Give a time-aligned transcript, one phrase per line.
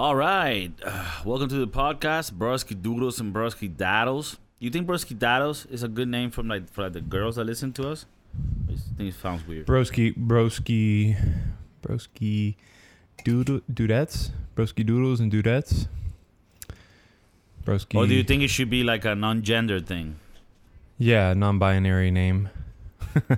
[0.00, 0.72] All right.
[0.82, 4.38] Uh, welcome to the podcast, Broski Doodles and Broski Daddles.
[4.58, 7.44] You think Broski Daddles is a good name from like for like the girls that
[7.44, 8.06] listen to us?
[8.66, 9.66] I think it sounds weird.
[9.66, 11.18] Broski, broski,
[11.82, 12.56] broski,
[13.24, 15.86] doodle, dudettes, broski doodles and dudettes.
[17.66, 17.96] Broski.
[17.96, 20.16] Or do you think it should be like a non-gender thing?
[20.96, 22.48] Yeah, non-binary name.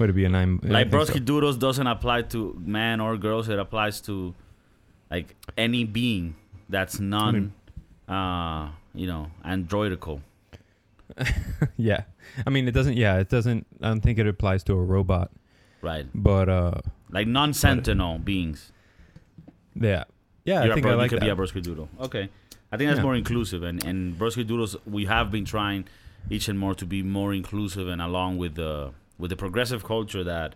[0.00, 0.58] Would it be a name?
[0.64, 1.18] Like think so.
[1.20, 3.48] Doodles doesn't apply to man or girls.
[3.48, 4.34] It applies to
[5.12, 6.34] like any being
[6.68, 7.52] that's non,
[8.08, 10.20] uh, you know, androidical.
[11.76, 12.04] yeah,
[12.46, 12.96] I mean it doesn't.
[12.96, 13.66] Yeah, it doesn't.
[13.82, 15.30] I don't think it applies to a robot,
[15.82, 16.06] Right.
[16.14, 18.72] but uh, Like non-sentinel beings.
[19.74, 20.04] yeah,
[20.44, 20.64] yeah.
[20.64, 21.26] You're I think I like you could that.
[21.26, 21.88] be a Broski Doodle.
[22.00, 22.28] Okay.
[22.72, 23.02] I think that's Yeah.
[23.02, 23.62] more inclusive.
[23.62, 25.84] And, and Broski Doodles, we have been trying
[26.30, 30.24] each and more to be more inclusive and along with the with the progressive culture
[30.24, 30.54] that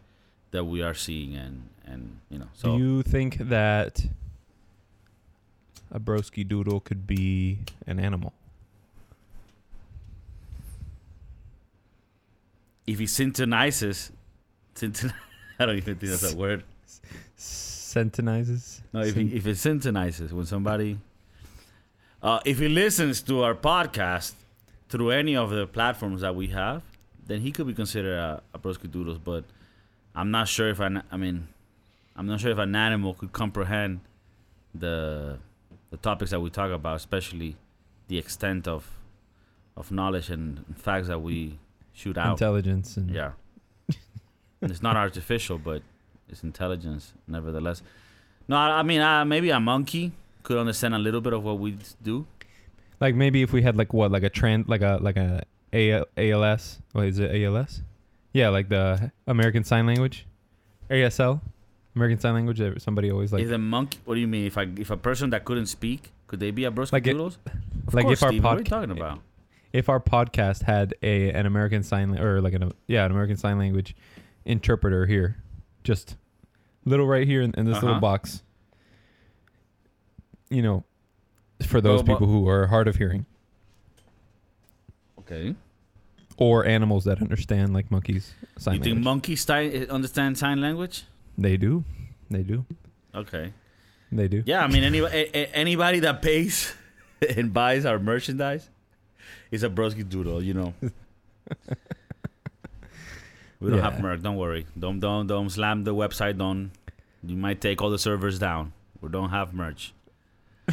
[0.52, 4.06] that we are seeing and and you know so Do you think that
[5.90, 8.32] a broski doodle could be an animal?
[12.86, 14.10] if he syntonizes
[14.74, 15.12] synton-
[15.58, 16.62] I don't even think that's a word.
[17.36, 18.82] Sentinizes?
[18.92, 20.98] No, if he, if it syntonizes when somebody
[22.22, 24.34] uh, if he listens to our podcast
[24.88, 26.82] through any of the platforms that we have,
[27.26, 29.18] then he could be considered a, a Broski Doodles.
[29.18, 29.44] But
[30.14, 31.48] I'm not sure if I, I mean,
[32.16, 34.00] I'm not sure if an animal could comprehend
[34.74, 35.38] the
[35.96, 37.56] the topics that we talk about, especially
[38.08, 38.82] the extent of
[39.76, 41.58] of knowledge and facts that we
[41.92, 42.32] shoot out.
[42.32, 43.32] Intelligence and Yeah.
[44.62, 45.82] And it's not artificial, but
[46.30, 47.82] it's intelligence, nevertheless.
[48.48, 51.58] No, I I mean, uh, maybe a monkey could understand a little bit of what
[51.58, 52.26] we do.
[53.00, 56.04] Like maybe if we had like what, like a trend, like a like a A-
[56.16, 56.80] ALS.
[56.92, 57.30] What is it?
[57.44, 57.82] ALS?
[58.32, 60.26] Yeah, like the American Sign Language,
[60.90, 61.40] ASL,
[61.96, 62.58] American Sign Language.
[62.58, 63.98] that Somebody always like is a monkey?
[64.04, 64.46] What do you mean?
[64.46, 67.38] If I if a person that couldn't speak, could they be a Broski Like Doodles?
[67.92, 69.20] Like course, if our Steve, what are you talking about?
[69.72, 73.58] if our podcast had a an American Sign or like an yeah an American Sign
[73.58, 73.94] Language
[74.44, 75.36] interpreter here,
[75.84, 76.16] just
[76.84, 77.86] little right here in, in this Uh-huh.
[77.86, 78.42] little box.
[80.50, 80.84] You know,
[81.66, 83.26] for those Well, people who are hard of hearing
[85.20, 85.56] Okay.
[86.36, 91.04] or animals that understand like monkeys sign you think monkeys understand sign language?
[91.38, 91.84] They do,
[92.30, 92.64] they do,
[93.14, 93.52] Okay.
[94.12, 94.42] they do.
[94.46, 96.74] Yeah, I mean, any, a, a- anybody that pays
[97.36, 98.68] and buys our merchandise
[99.50, 100.74] is a Broski Doodle, you know.
[103.60, 104.22] we don't have merch.
[104.22, 104.66] Don't worry.
[104.78, 106.36] Don't don't don't slam the website.
[106.38, 106.70] Don't.
[107.24, 108.72] You might take all the servers down.
[109.00, 109.92] We don't have merch.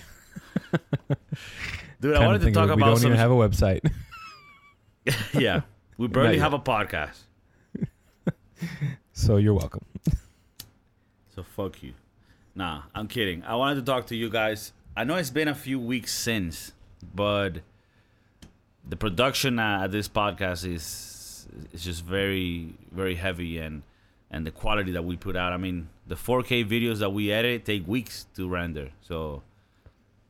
[2.01, 3.07] Dude, I wanted to talk of, we about don't some.
[3.11, 3.89] even have a website.
[5.33, 5.61] yeah,
[5.97, 7.19] we barely have a podcast.
[9.13, 9.85] so you're welcome.
[11.33, 11.93] So fuck you.
[12.55, 13.43] Nah, I'm kidding.
[13.43, 14.71] I wanted to talk to you guys.
[14.95, 16.73] I know it's been a few weeks since,
[17.15, 17.61] but
[18.87, 23.81] the production at this podcast is is just very very heavy and
[24.29, 25.53] and the quality that we put out.
[25.53, 28.89] I mean, the 4K videos that we edit take weeks to render.
[29.01, 29.43] So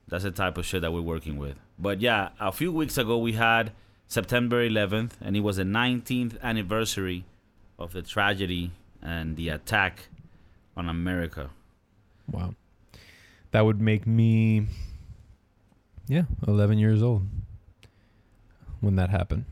[0.07, 1.55] that's the type of shit that we're working with.
[1.79, 3.71] But yeah, a few weeks ago we had
[4.07, 7.25] September 11th and it was the 19th anniversary
[7.79, 8.71] of the tragedy
[9.01, 10.07] and the attack
[10.77, 11.49] on America.
[12.31, 12.55] Wow,
[13.51, 14.67] that would make me,
[16.07, 17.27] yeah, 11 years old
[18.81, 19.45] when that happened.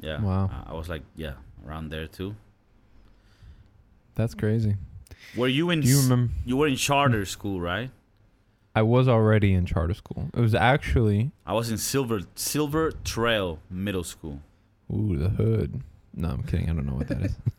[0.00, 0.20] Yeah.
[0.20, 0.50] Wow.
[0.52, 1.34] I- I was like, yeah,
[1.66, 2.36] around there too.
[4.14, 4.76] That's crazy.
[5.36, 6.32] Were you in Do you remember?
[6.44, 7.90] you were in charter school, right?
[8.74, 10.28] I was already in charter school.
[10.34, 14.40] It was actually I was in Silver Silver Trail Middle School.
[14.92, 15.80] ooh the hood.
[16.14, 16.68] No, I'm kidding.
[16.70, 17.36] I don't know what that is.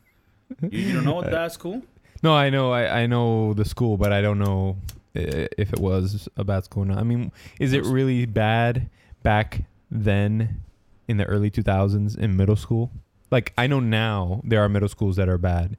[0.62, 1.82] You, you don't know what uh, that school?
[2.24, 2.72] No, I know.
[2.72, 4.78] I, I know the school, but I don't know
[5.16, 6.98] i- if it was a bad school or not.
[6.98, 8.90] I mean, is it really bad
[9.24, 10.62] back then
[11.08, 12.92] in the early 2000s in middle school?
[13.30, 15.78] Like I know now there are middle schools that are bad,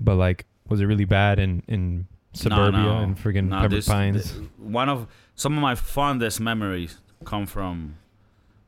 [0.00, 4.32] but like was it really bad in in suburbia and friggin' Pembroke this- Pines?
[4.32, 7.96] th- one of some of my fondest memories come from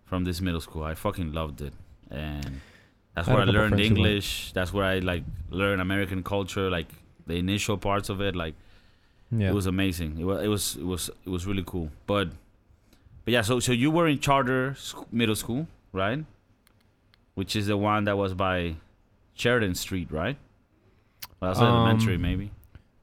[0.05, 0.85] from this middle school.
[0.85, 1.73] I fucking loved it,
[2.11, 2.61] and
[3.15, 4.07] that's I where I learned friends who went.
[4.07, 4.53] English.
[4.53, 6.89] That's where I like learned American culture, like
[7.27, 8.35] the initial parts of it.
[8.37, 8.55] Like
[9.31, 9.51] yeah.
[9.51, 10.19] it was amazing.
[10.19, 11.91] It was it was it was it was really cool.
[12.07, 12.29] But
[13.25, 14.77] but yeah, so so you were in charter
[15.11, 16.25] middle school, right?
[17.35, 18.77] Which is the one that was by
[19.35, 20.37] Sheridan Street, right?
[21.41, 22.51] Well, that's Um, elementary, maybe.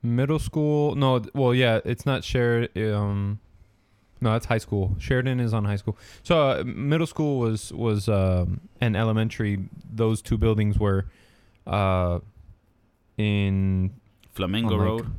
[0.03, 0.95] Middle school?
[0.95, 2.75] No, well, yeah, it's not shared.
[2.77, 3.39] Um,
[4.21, 4.95] no, that's high school.
[4.99, 5.97] Sheridan is on high school.
[6.23, 9.67] So uh, middle school was was um, and elementary.
[9.91, 11.07] Those two buildings were
[11.65, 12.19] uh,
[13.17, 13.91] in
[14.31, 15.13] Flamingo like, Road.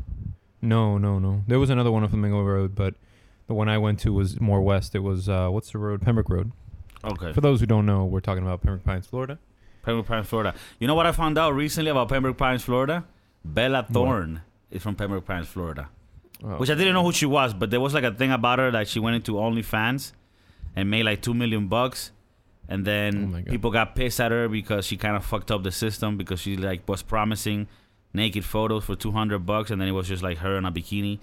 [0.63, 1.43] No, no, no.
[1.49, 2.95] There was another one on Flamingo Road, but
[3.49, 4.95] the one I went to was more west.
[4.95, 6.01] It was uh, what's the road?
[6.01, 6.53] Pembroke Road.
[7.05, 7.33] Okay.
[7.33, 9.41] For those who don't know, we're talking about Pembroke Pines, Florida.
[9.83, 10.55] Pembroke Pines, Florida.
[10.79, 13.05] You know what I found out recently about Pembroke Pines, Florida?
[13.45, 15.89] Bella Thorne is from Pembroke Pines, Florida.
[16.45, 16.57] Oh.
[16.57, 18.71] Which I didn't know who she was, but there was like a thing about her
[18.73, 20.13] that she went into OnlyFans
[20.75, 22.11] and made like two million bucks.
[22.69, 23.47] And Oh then God.
[23.47, 26.57] people got pissed at her because she kind of fucked up the system because she
[26.57, 27.69] like was promising
[28.15, 31.19] naked photos for 200 bucks and then it was just like her in a bikini.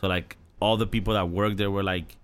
[0.00, 2.16] So like all the people that worked there were like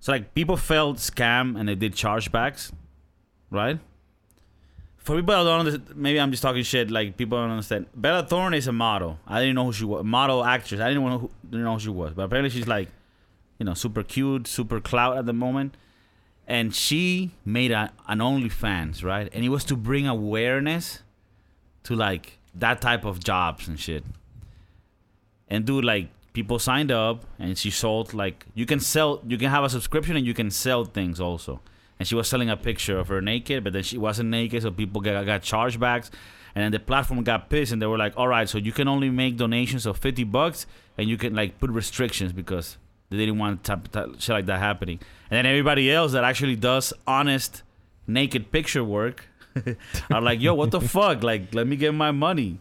[0.00, 2.70] so like people felt scam and they did chargebacks,
[3.50, 3.78] right?
[5.08, 6.90] For people that don't understand, maybe I'm just talking shit.
[6.90, 7.86] Like people don't understand.
[7.94, 9.18] Bella Thorne is a model.
[9.26, 10.04] I didn't know who she was.
[10.04, 10.82] Model actress.
[10.82, 12.12] I didn't know who, didn't know who she was.
[12.12, 12.90] But apparently she's like,
[13.58, 15.78] you know, super cute, super clout at the moment.
[16.46, 19.30] And she made a, an OnlyFans, right?
[19.32, 21.02] And it was to bring awareness
[21.84, 24.04] to like that type of jobs and shit.
[25.48, 29.48] And dude, like people signed up, and she sold like you can sell, you can
[29.48, 31.62] have a subscription, and you can sell things also
[31.98, 34.70] and she was selling a picture of her naked, but then she wasn't naked, so
[34.70, 36.10] people got, got chargebacks.
[36.54, 38.88] And then the platform got pissed, and they were like, "All right, so you can
[38.88, 40.66] only make donations of fifty bucks,
[40.96, 42.78] and you can like put restrictions because
[43.10, 44.98] they didn't want type, type, shit like that happening."
[45.30, 47.62] And then everybody else that actually does honest
[48.06, 49.26] naked picture work
[50.10, 51.22] are like, "Yo, what the fuck?
[51.22, 52.58] Like, let me get my money."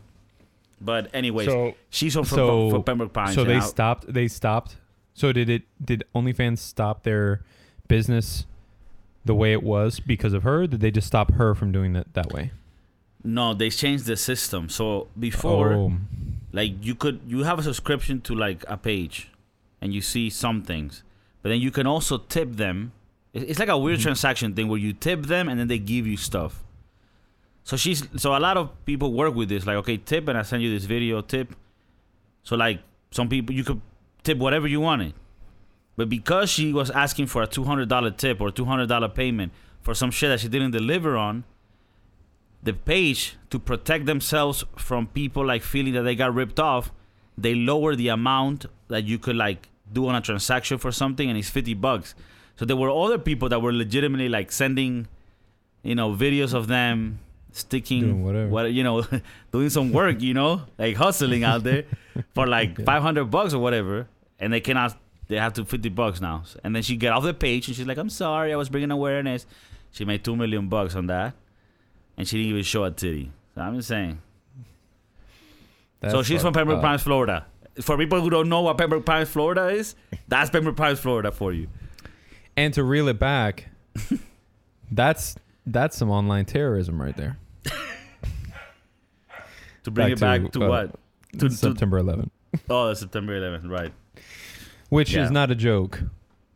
[0.79, 3.33] But anyways, So- she's from, so- from, Pembroke Pines.
[3.35, 4.11] So they stopped.
[4.13, 4.75] They stopped.
[5.13, 5.63] So did it?
[5.83, 7.41] Did OnlyFans stop their
[7.87, 8.45] business
[9.27, 10.65] the way it was because of her?
[10.67, 12.51] Did they just stop her from doing it that way?
[13.23, 14.69] no, they changed the system.
[14.69, 15.73] So before.
[15.73, 15.91] oh,
[16.53, 19.29] like you could you have a subscription to like a page
[19.81, 21.03] and you see some things
[21.41, 22.91] but then you can also tip them
[23.33, 24.03] it's like a weird mm-hmm.
[24.03, 26.63] transaction thing where you tip them and then they give you stuff
[27.63, 30.41] so she's so a lot of people work with this like okay tip and i
[30.41, 31.53] send you this video tip
[32.43, 32.79] so like
[33.11, 33.81] some people you could
[34.23, 35.13] tip whatever you wanted
[35.97, 39.51] but because she was asking for a $200 tip or $200 payment
[39.81, 41.43] for some shit that she didn't deliver on
[42.63, 46.91] the page to protect themselves from people like feeling that they got ripped off
[47.37, 51.37] they lower the amount that you could like do on a transaction for something and
[51.37, 52.15] it's 50 bucks
[52.55, 55.07] so there were other people that were legitimately like sending
[55.83, 57.19] you know videos of them
[57.51, 58.49] sticking Doing whatever.
[58.49, 59.05] what you know
[59.51, 61.85] doing some work you know like hustling out there
[62.35, 62.85] for like Yeah.
[62.85, 64.07] 500 bucks or whatever
[64.39, 64.97] and they cannot
[65.27, 67.85] they have to 50 bucks now and then she get off the page and she's
[67.85, 69.45] like i'm sorry i was bringing awareness
[69.91, 71.33] she made 2 million bucks on that
[72.17, 74.21] and she didn't even show a titty so i'm just saying
[76.09, 76.81] so she's from Pembroke.
[76.81, 77.45] Pines, Florida.
[77.81, 79.95] For people who don't know what Pembroke Pines, Florida is,
[80.27, 81.67] that's Pembroke Pines, Florida for you.
[82.55, 83.69] And to reel it back,
[84.91, 85.35] that's
[85.65, 87.37] that's some online terrorism right there.
[89.83, 90.99] To bring Back it back to, to, uh, what?
[91.39, 92.29] To, to, September 11th,
[92.69, 93.93] oh, September 11th, right?
[94.89, 95.25] Which Yeah.
[95.25, 96.01] is not a joke,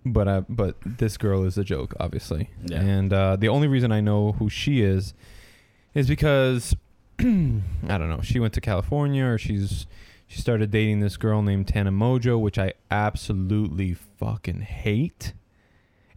[0.05, 2.49] but I, but this girl is a joke, obviously.
[2.65, 2.81] Yeah.
[2.81, 5.13] And uh, the only reason I know who she is
[5.93, 6.75] is because
[7.19, 8.21] I don't know.
[8.23, 9.85] She went to California, or she's
[10.27, 15.33] she started dating this girl named Tana Mongeau, which I absolutely fucking hate.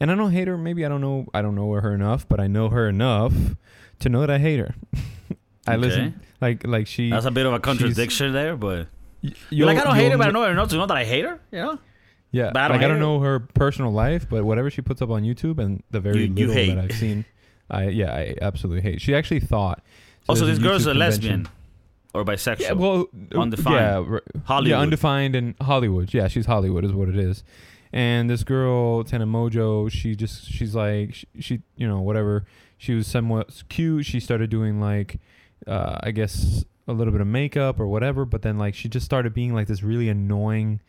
[0.01, 0.57] And I don't hate her.
[0.57, 1.27] Maybe I don't know.
[1.35, 3.33] I don't know her enough, but I know her enough
[4.01, 4.75] to know that I hate her.
[5.67, 5.77] I Okay.
[5.79, 7.11] listen like like she.
[7.11, 8.87] That's a bit of a contradiction there, but
[9.51, 10.97] you're like, I don't hate her, but I kn- know her enough to know that
[10.97, 11.41] I hate her.
[11.51, 11.79] You know?
[12.35, 15.01] Yeah, But I don't like I don't know her personal life, but whatever she puts
[15.01, 16.75] up on YouTube and the very You- you little hate.
[16.75, 17.25] that I've seen,
[17.71, 19.01] I yeah, I absolutely hate.
[19.01, 19.83] She actually thought.
[20.29, 21.47] also, there's this girl's a lesbian
[22.13, 22.61] or bisexual.
[22.61, 23.77] Yeah, well, Undefined.
[23.77, 24.71] Yeah, r- Hollywood.
[24.71, 26.13] Yeah, undefined in Hollywood.
[26.13, 27.45] Yeah, she's Hollywood is what it is.
[27.93, 32.45] And this girl, Tana Mongeau, she just she's like she, she you know whatever.
[32.79, 34.05] She was somewhat cute.
[34.07, 35.21] She started doing like,
[35.67, 38.25] uh, I guess a little bit of makeup or whatever.
[38.25, 40.81] But then like she just started being like this really annoying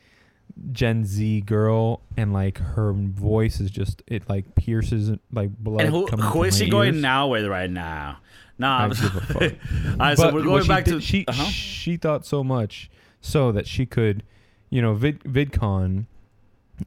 [0.72, 5.82] Gen Z girl, and like her voice is just it like pierces like blood.
[5.86, 8.18] and who, who is she going now with right now?
[8.58, 9.42] Nah, don't give a fuck.
[9.92, 11.26] all right, so we're going back did- to she.
[11.28, 11.44] uh-huh.
[11.46, 12.90] She thought so much
[13.22, 14.24] so that she could,
[14.70, 16.06] you know, Vid VidCon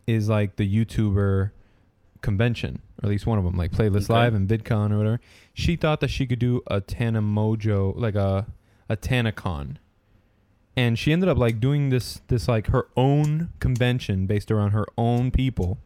[0.07, 1.51] is like the YouTuber
[2.21, 4.15] convention, or at least one of them, like Playlist Okay.
[4.15, 5.21] Live and VidCon or whatever.
[5.53, 8.47] She thought that she could do a Tana Mongeau, like a
[8.89, 9.77] a TanaCon,
[10.79, 14.87] and she ended up like doing this this like her own convention based around her
[14.97, 15.79] own people.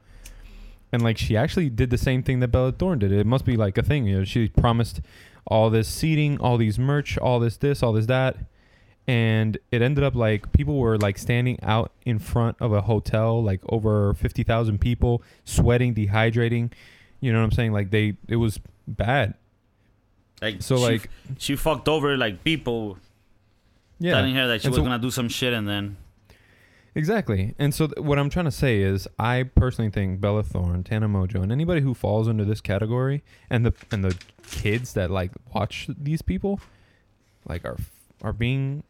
[0.92, 3.10] And like she actually did the same thing that Bella Thorne did.
[3.10, 4.06] It must be like a thing.
[4.06, 5.00] You know, she promised
[5.46, 8.36] all this seating, all these merch, all this this, all this that.
[9.08, 13.42] And it ended up like people were like standing out in front of a hotel,
[13.42, 16.70] like over 50,000 people, sweating, dehydrating.
[17.20, 17.72] You know what I'm saying?
[17.72, 19.32] Like they, it was bad.
[20.42, 22.98] like So she, like, she fucked over like people
[24.02, 24.12] yeah.
[24.14, 25.96] telling her that she And was so- gonna do some shit and then
[26.94, 27.54] Exactly.
[27.58, 31.08] And so th- what I'm trying to say is I personally think Bella Thorne, Tana
[31.08, 34.14] Mongeau, and anybody who falls under this category and the and the
[34.46, 36.60] kids that like watch these people
[37.48, 37.78] like are
[38.22, 38.82] are being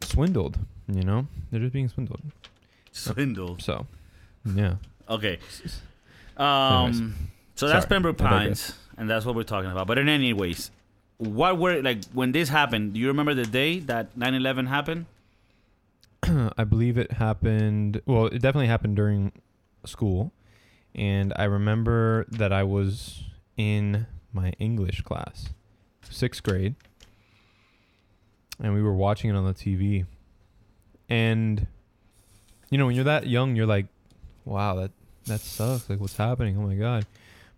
[0.00, 1.26] swindled, you know?
[1.50, 2.22] They're just being swindled.
[2.92, 3.58] Swindle.
[3.58, 3.86] So,
[4.54, 4.76] yeah.
[5.08, 5.38] Okay.
[5.40, 5.80] Anyways.
[6.36, 7.14] Um.
[7.56, 9.88] So that's Sorry, Pembroke Pines, and that's what we're talking about.
[9.88, 10.70] But in any ways,
[11.20, 12.94] what were like when this happened?
[12.94, 15.06] Do you remember the day that 9/11 happened?
[16.56, 18.00] I believe it happened.
[18.06, 19.32] Well, it definitely happened during
[19.84, 20.32] school,
[20.94, 23.24] and I remember that I was
[23.58, 25.50] in my English class,
[26.08, 26.74] sixth grade,
[28.58, 30.06] and we were watching it on the TV.
[31.10, 31.66] And
[32.70, 33.86] you know, when you're that young, you're like,
[34.46, 34.92] "Wow, that
[35.26, 35.90] that sucks.
[35.90, 36.56] Like, what's happening?
[36.56, 37.04] Oh my god!"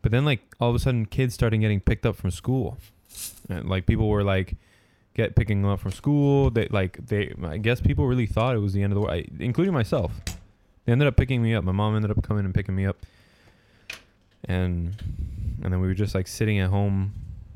[0.00, 2.76] But then, like, all of a sudden, kids started getting picked up from school,
[3.49, 4.57] and like people were like
[5.14, 6.50] get picking them up from school.
[6.50, 7.35] They like they.
[7.42, 10.12] I guess people really thought it was the end of the world, I, including myself.
[10.85, 11.64] They ended up picking me up.
[11.64, 12.97] My mom ended up coming and picking me up,
[14.45, 14.95] and
[15.62, 17.12] and then we were just like sitting at home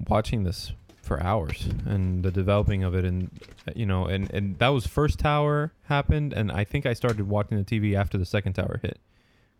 [0.08, 0.72] watching this
[1.02, 3.30] for hours and the developing of it and
[3.68, 7.28] uh, you know and and that was first tower happened and I think I started
[7.28, 8.98] watching the TV after the second tower hit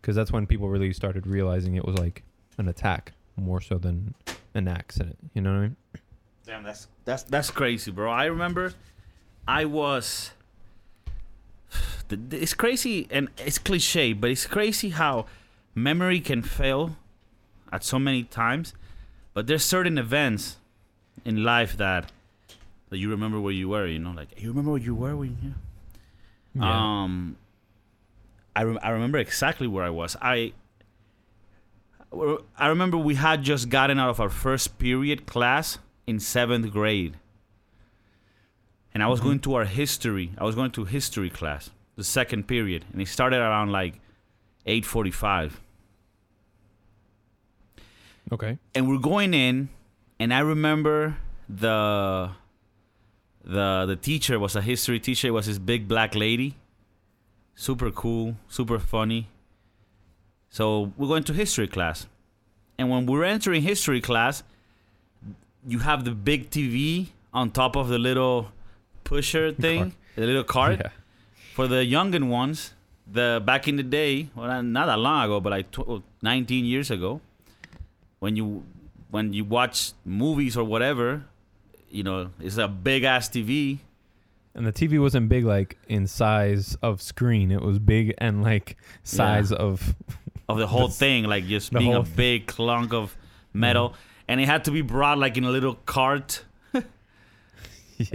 [0.01, 2.23] because that's when people really started realizing it was like
[2.57, 4.13] an attack more so than
[4.53, 5.75] an accident you know what I mean
[6.47, 8.09] Damn, that's that's that's crazy, bro.
[8.09, 8.73] I remember,
[9.47, 10.31] I was.
[12.09, 15.25] It's crazy and it's cliche, but it's crazy how
[15.75, 16.95] memory can fail
[17.69, 18.73] at so many times.
[19.33, 20.55] But there's certain events
[21.25, 22.13] in life that
[22.89, 23.85] that you remember where you were.
[23.85, 25.53] You know, like you remember where you were when you.
[26.55, 27.03] Yeah.
[27.03, 27.35] Um,
[28.55, 30.15] I, rem- I remember exactly where I was.
[30.21, 30.53] I
[32.11, 37.17] I remember we had just gotten out of our first period class in seventh grade,
[38.93, 39.23] and I was Mhm.
[39.23, 40.31] going to our history.
[40.37, 43.99] I was going to history class, the second period, and it started around like
[44.65, 45.59] eight forty-five.
[48.31, 49.69] okay and we're going in
[50.19, 51.15] and i remember
[51.47, 52.29] the
[53.41, 56.53] the the teacher was a history teacher it was this big black lady
[57.55, 59.29] super cool super funny
[60.49, 62.07] so we're going to history class.
[62.77, 64.43] And when we're entering history class
[65.67, 68.51] you have the big tv on top of the little
[69.03, 70.79] pusher thing the little cart.
[70.79, 70.89] Yeah.
[71.53, 72.73] For the youngin ones,
[73.11, 76.89] the back in the day, well, not- that long ago, but like tw- 19 years
[76.91, 77.21] ago,
[78.19, 78.63] when you
[79.09, 81.23] when you watch movies or whatever,
[81.89, 83.79] you know, it's a big ass TV.
[84.53, 87.51] And the TV wasn't big like in size of screen.
[87.51, 89.95] It was big and like size of
[90.49, 93.15] of the whole thing, like just being a big clunk of
[93.53, 93.93] metal,
[94.27, 96.43] and it had to be brought like in a little cart.
[96.73, 96.83] yeah,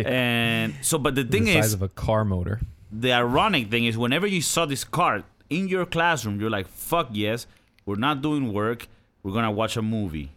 [0.06, 2.60] And so, but the thing the size is, of a car motor.
[2.90, 7.08] the ironic thing is, whenever you saw this cart in your classroom, you're like, "Fuck
[7.12, 7.46] yes,
[7.84, 8.88] we're not doing work.
[9.22, 10.30] We're gonna watch a movie."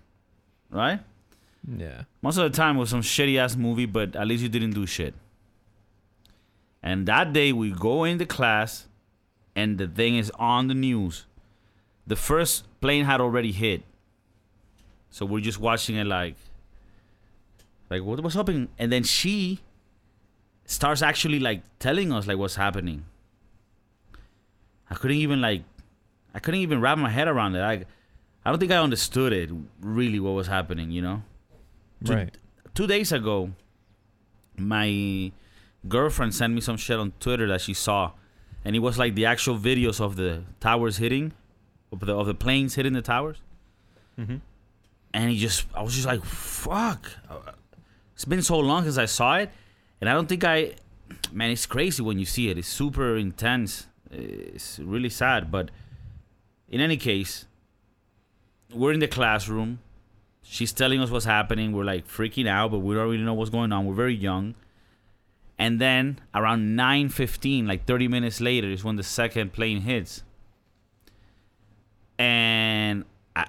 [0.71, 0.99] right?
[1.77, 2.03] Yeah.
[2.21, 4.71] Most of the time it was some shitty ass movie, but at least you didn't
[4.71, 5.13] do shit.
[6.83, 8.87] And that day we go into class
[9.55, 11.25] and the thing is on the news.
[12.07, 13.83] The first plane had already hit.
[15.09, 16.35] So we're just watching it like
[17.89, 18.69] like what was happening?
[18.77, 19.59] And then she
[20.65, 23.05] starts actually like telling us like what's happening.
[24.89, 25.63] I couldn't even like
[26.33, 27.61] I couldn't even wrap my head around it.
[27.61, 27.85] I
[28.45, 29.49] I don't think I understood it
[29.81, 31.23] really what was happening, you know?
[32.03, 32.37] Two- Right.
[32.75, 33.51] two days ago,
[34.57, 35.31] my
[35.87, 38.11] girlfriend sent me some shit on Twitter that she saw,
[38.63, 41.33] and it was like the actual videos of the towers hitting,
[42.01, 43.37] of the of the planes hitting the towers,
[44.19, 44.37] Mm-hmm.
[45.13, 47.11] and he just I was just like, fuck,
[48.13, 49.49] it's been so long since I saw it,
[49.99, 50.75] and I don't think I,
[51.31, 52.57] man, it's crazy when you see it.
[52.57, 53.87] It's super intense.
[54.11, 55.71] It's really sad, but
[56.69, 57.45] in any case,
[58.73, 59.79] we're in the classroom
[60.47, 61.71] she's telling us what's happening.
[61.71, 63.85] We're like freaking out, but we don't really know what's going on.
[63.87, 64.53] We're very young.
[65.57, 70.23] And then around 9:15, like 30 minutes later, is when the second plane hits.
[72.17, 73.05] And
[73.35, 73.45] I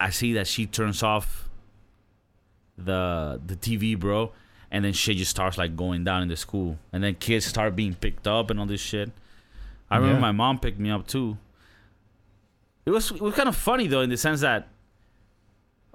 [0.00, 1.48] I see that she turns off
[2.78, 4.32] the the TV, bro,
[4.70, 6.78] and then shit just starts like going down in the school.
[6.92, 9.10] And then kids start being picked up and all this shit.
[9.90, 10.20] I remember Yeah.
[10.20, 11.36] my mom picked me up too.
[12.84, 14.68] It was it was kind of funny though in the sense that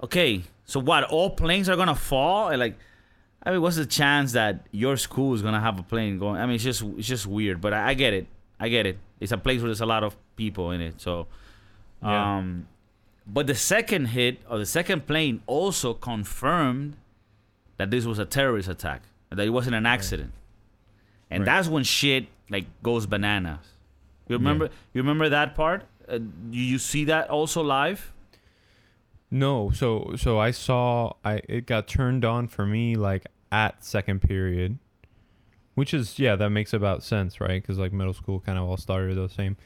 [0.02, 1.04] okay, so what?
[1.04, 2.48] All planes are gonna fall?
[2.48, 2.78] And like,
[3.42, 6.40] I mean, what's the chance that your school is gonna have a plane going?
[6.40, 8.26] I mean, it's just it's just weird, but I, I get it.
[8.60, 8.98] I get it.
[9.20, 11.26] It's a place where there's a lot of people in it, so.
[12.02, 12.36] Yeah.
[12.38, 12.66] Um,
[13.26, 16.96] but the second hit of the second plane also confirmed
[17.76, 20.32] that this was a terrorist attack, and that it wasn't an accident,
[21.30, 21.46] and Right.
[21.46, 23.64] that's when shit like goes bananas,
[24.28, 24.66] You remember?
[24.92, 25.84] You remember that part?
[26.08, 26.18] Uh,
[26.50, 28.12] you, you see that also live?
[29.30, 34.20] No, so so I saw I it got turned on for me like at second
[34.20, 34.78] period,
[35.74, 38.76] which is yeah that makes about sense right because like middle school kind of all
[38.76, 39.56] started the same,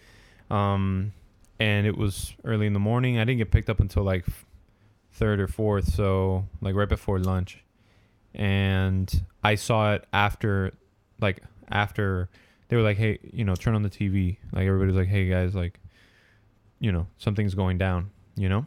[0.50, 1.12] um,
[1.58, 3.18] and it was early in the morning.
[3.18, 4.24] I didn't get picked up until like
[5.12, 7.64] third or fourth, so like right before lunch,
[8.34, 10.72] and I saw it after
[11.20, 12.28] like after
[12.68, 15.54] they were like hey you know turn on the TV like everybody's like hey guys
[15.54, 15.80] like
[16.78, 18.66] you know something's going down you know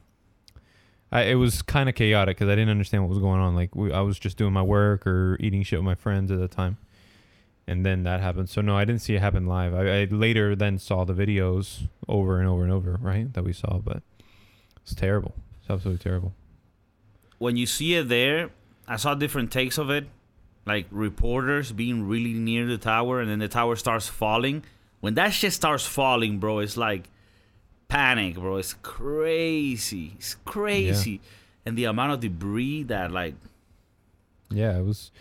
[1.12, 3.56] I, it was kind of chaotic because I didn't understand what was going on.
[3.56, 6.40] Like we, I was just doing my work or eating shit with my friends at
[6.40, 6.78] the time,
[7.70, 8.50] and then that happened.
[8.50, 9.76] So no, I didn't see it happen live.
[9.76, 13.32] I, I later then saw the videos over and over and over, right?
[13.34, 14.02] That we saw, but
[14.82, 15.36] it's terrible.
[15.62, 16.34] It's absolutely terrible.
[17.38, 18.50] When you see it there,
[18.88, 20.08] I saw different takes of it,
[20.66, 24.64] like reporters being really near the tower, and then the tower starts falling.
[25.00, 27.08] When that shit starts falling, bro, it's like
[27.88, 28.58] panic, bro.
[28.58, 30.14] It's crazy.
[30.18, 31.22] It's crazy.
[31.66, 33.36] And the amount of debris that like
[34.50, 35.12] Yeah, it was.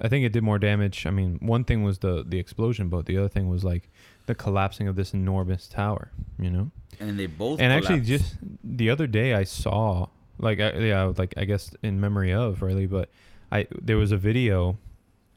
[0.00, 1.06] I think it did more damage.
[1.06, 3.90] I mean, one thing was the the explosion, but the other thing was like
[4.26, 6.10] the collapsing of this enormous tower.
[6.38, 6.70] You know.
[7.00, 10.06] and they both and actually just the other day i saw
[10.38, 13.10] like I, yeah like i guess in memory of really but
[13.52, 14.78] i there was a video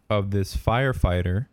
[0.10, 1.48] of this firefighter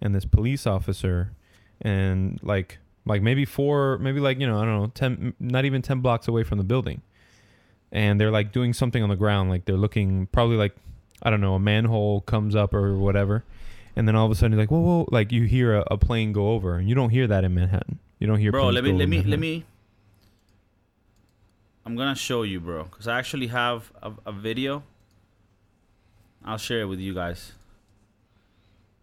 [0.00, 1.32] and this police officer
[1.80, 5.82] and like like maybe four maybe like you know i don't know 10 not even
[5.82, 7.02] 10 blocks away from the building
[7.92, 10.74] and they're like doing something on the ground like they're looking probably like
[11.22, 13.44] i don't know a manhole comes up or whatever
[13.94, 15.96] and then all of a sudden you're like whoa whoa like you hear a, a
[15.96, 17.98] plane go over and you don't hear that in manhattan.
[18.18, 19.64] You don't hear bro let me let me let me
[21.84, 24.82] i'm gonna show you bro because i actually have a, a video.
[26.44, 27.52] I'll share it with you guys.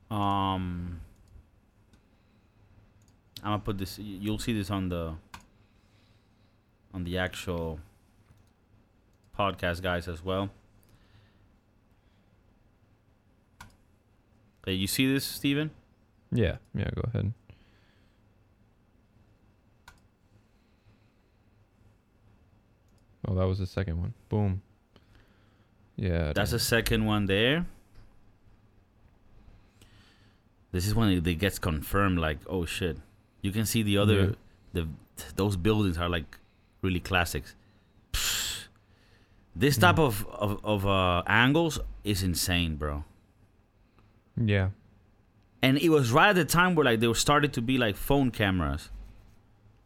[0.10, 1.02] Um
[3.44, 5.14] i'm gonna put this you'll see this on the
[6.94, 7.80] on the actual
[9.38, 10.50] podcast guys as well
[14.64, 15.70] okay you see this steven
[16.32, 17.32] Yeah, yeah, go ahead.
[23.28, 24.14] Oh, that was the second one.
[24.30, 24.62] Boom.
[25.96, 26.34] Yeah.
[26.34, 27.66] That's the second one there.
[30.72, 32.18] This is when it, gets confirmed.
[32.18, 32.98] Like, oh shit!
[33.42, 34.32] You can see the other, Yeah.
[34.74, 34.88] the
[35.36, 36.38] those buildings are like
[36.82, 37.56] really classics.
[38.12, 38.68] Pfft.
[39.56, 40.08] This type Mm.
[40.08, 43.04] of of, of uh, angles is insane, bro.
[44.36, 44.70] Yeah.
[45.62, 47.96] And it was right at the time where like they were started to be like
[47.96, 48.90] phone cameras,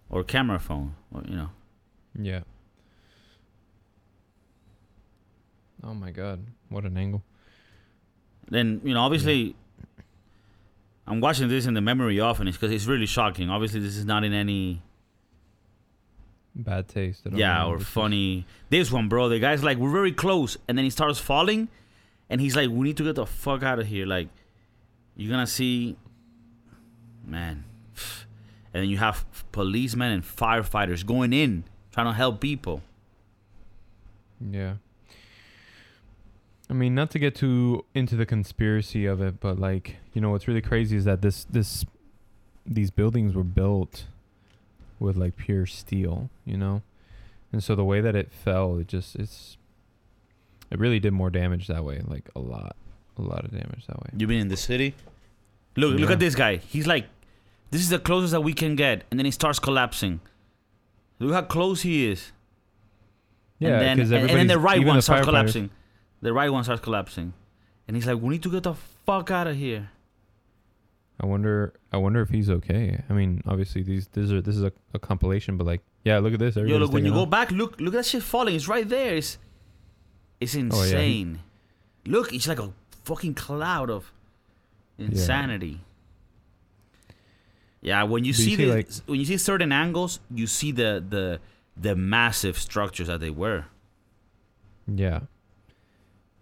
[0.09, 1.49] or camera phone, or you know.
[2.19, 2.41] Yeah.
[5.83, 7.23] Oh my god, what an angle.
[8.49, 9.55] Then you know, obviously,
[11.05, 13.49] I'm watching this in the memory of, and it's because it's really shocking.
[13.49, 14.81] Obviously, this is not in any
[16.57, 17.21] Bad taste.
[17.31, 18.45] Yeah or funny.
[18.69, 21.67] This one, bro, the guy's like, we're very close, and then he starts falling,
[22.29, 24.05] and he's like, we need to get the fuck out of here.
[24.05, 24.27] Like,
[25.15, 25.95] you're gonna see,
[27.25, 27.63] man,
[28.73, 32.81] and then you have policemen and firefighters going in trying to help people.
[34.39, 34.75] Yeah.
[36.69, 40.31] I mean, not to get too into the conspiracy of it, but like, you know,
[40.31, 41.85] what's really crazy is that this this
[42.65, 44.05] these buildings were built
[44.99, 46.81] with like pure steel, you know?
[47.51, 49.57] And so the way that it fell, it just it's
[50.71, 52.75] it really did more damage that way, like a lot.
[53.17, 54.09] A lot of damage that way.
[54.15, 54.93] You been in the city?
[55.75, 56.13] Look, look Yeah.
[56.13, 56.57] at this guy.
[56.57, 57.07] He's like,
[57.71, 60.19] this is the closest that we can get, and then he starts collapsing.
[61.19, 62.31] Look how close he is.
[63.59, 65.69] Yeah, and then, because and, and then the right even one the starts firefighters- collapsing.
[66.21, 67.33] The right one starts collapsing,
[67.87, 68.75] and he's like, "We need to get the
[69.05, 69.89] fuck out of here."
[71.19, 73.03] I wonder I wonder if he's okay.
[73.09, 76.33] I mean, obviously these these are this is a, a compilation, but like yeah, look
[76.33, 76.55] at this.
[76.55, 77.29] Yo, everybody's look when you taking go off.
[77.31, 78.55] back, look, look at that shit falling.
[78.55, 79.15] It's right there.
[79.15, 79.39] It's,
[80.39, 81.39] it's Oh, yeah, insane.
[82.05, 82.71] Look, it's like a
[83.03, 84.11] fucking cloud of
[84.97, 85.81] insanity.
[87.81, 90.71] Yeah, when you see, you see, the, like- when you see certain angles, you see
[90.71, 91.39] the the
[91.75, 93.65] the massive structures that they were.
[94.87, 95.21] Yeah.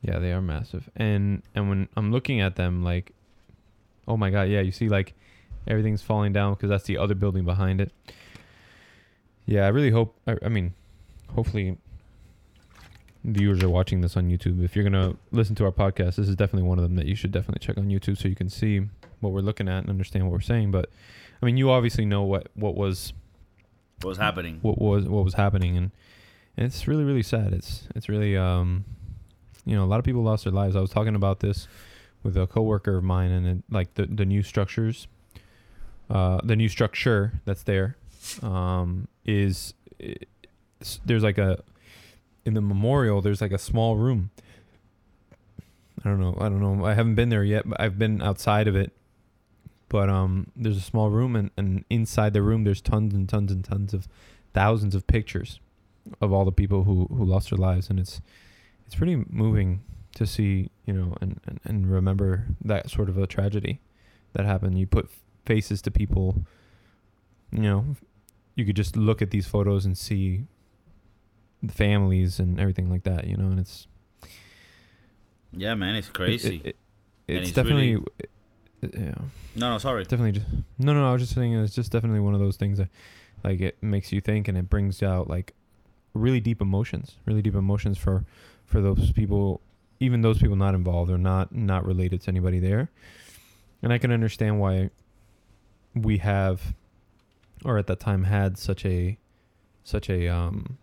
[0.02, 0.90] Yeah, they are massive.
[0.96, 3.12] And and when I'm looking at them like
[4.08, 5.14] oh my god, yeah, you see like
[5.68, 7.92] everything's falling down because that's the other building behind it.
[9.46, 10.74] Yeah, I really hope I, I mean,
[11.34, 11.78] hopefully
[13.26, 14.64] viewers are watching this on YouTube.
[14.64, 17.06] If you're going to listen to our podcast, this is definitely one of them that
[17.08, 18.82] you should definitely check on YouTube so you can see
[19.20, 20.90] what we're looking at and understand what we're saying, but
[21.42, 23.14] I mean, you obviously know what what was
[24.02, 24.60] What was happening?
[24.62, 25.92] what was what was happening and,
[26.58, 28.86] and it's really really sad it's it's really um
[29.66, 31.68] you know a lot of people lost their lives i was talking about this
[32.24, 35.08] with a coworker of mine and it, like the the new structures
[36.10, 37.98] uh, the new structure that's there
[38.44, 41.64] um, is it's- there's like a
[42.46, 44.32] in the memorial there's like a small room.
[46.04, 46.38] I don't know.
[46.40, 46.86] I don't know.
[46.86, 48.92] I haven't been there yet, but I've been outside of it.
[49.90, 53.52] But um, there's a small room, and, and inside the room there's tons and tons
[53.52, 54.08] and tons of
[54.54, 55.60] thousands of pictures
[56.22, 58.22] of all the people who, who lost their lives, and it's
[58.86, 59.82] it's pretty moving
[60.16, 63.80] to see, you know, and, and, and remember that sort of a tragedy
[64.34, 64.78] that happened.
[64.78, 65.10] You put
[65.46, 66.44] faces to people,
[67.52, 67.96] you know,
[68.56, 70.46] you could just look at these photos and see
[71.72, 73.88] families and everything like that, you know, and it's
[75.52, 76.58] Yeah, man, it's crazy.
[76.64, 76.76] it- it-
[77.28, 79.16] And it's it's definitely, really- it- yeah,
[79.56, 80.04] no, no, sorry.
[80.04, 80.46] definitely just
[80.78, 81.10] no, no, no.
[81.10, 82.90] I was just saying it's just definitely one of those things that,
[83.44, 85.54] like, it makes you think and it brings out like
[86.14, 88.26] really deep emotions, really deep emotions for
[88.66, 89.62] for those people,
[90.00, 92.90] even those people not involved or not not related to anybody there.
[93.82, 94.90] And I can understand why
[95.96, 96.74] we have,
[97.64, 99.18] or at that time had such a,
[99.84, 100.78] such a um.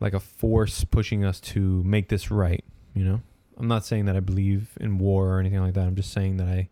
[0.00, 3.20] Like a force pushing us to make this right, you know.
[3.56, 5.86] I'm not saying that I believe in war or anything like that.
[5.86, 6.68] I'm just saying that I,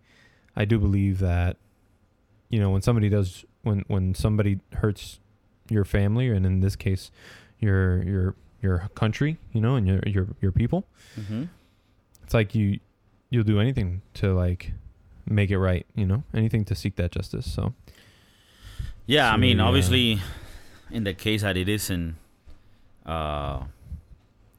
[0.57, 1.57] I do believe that,
[2.51, 5.21] you know, when somebody does when when somebody hurts
[5.71, 7.11] your family and in this case,
[7.61, 10.87] your your your country, you know, and your your your people,
[11.19, 11.45] Mm-hmm.
[12.25, 12.81] it's like you
[13.31, 14.73] you'll do anything to like
[15.27, 17.51] make it right, you know, anything to seek that justice.
[17.51, 17.73] So
[19.07, 19.65] Yeah, I mean, yeah.
[19.65, 20.19] obviously,
[20.91, 22.17] in the case that it isn't
[23.07, 23.65] uh,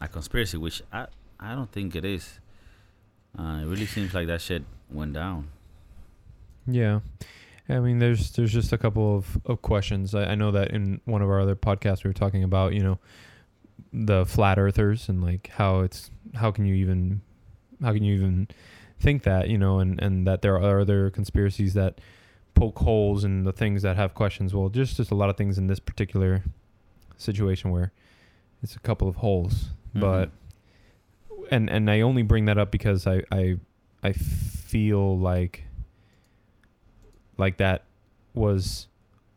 [0.01, 1.07] a conspiracy, which I
[1.39, 2.39] I don't think it is.
[3.37, 5.49] Uh, it really seems like that shit went down.
[6.67, 6.99] Yeah.
[7.69, 10.13] I mean, there's there's just a couple of, of questions.
[10.13, 12.81] I, I know that in one of our other podcasts we were talking about, you
[12.81, 12.99] know,
[13.91, 17.21] the flat earthers and like how it's how can you even
[17.81, 18.47] how can you even
[18.99, 21.99] think that, you know, and, and that there are other conspiracies that
[22.53, 24.53] poke holes in the things that have questions.
[24.53, 26.43] Well, just just a lot of things in this particular
[27.17, 27.91] situation where
[28.63, 29.69] it's a couple of holes.
[29.93, 30.31] But
[31.51, 33.57] and and I only bring that up because I I
[34.01, 35.65] I feel like
[37.37, 37.83] like that
[38.33, 38.87] was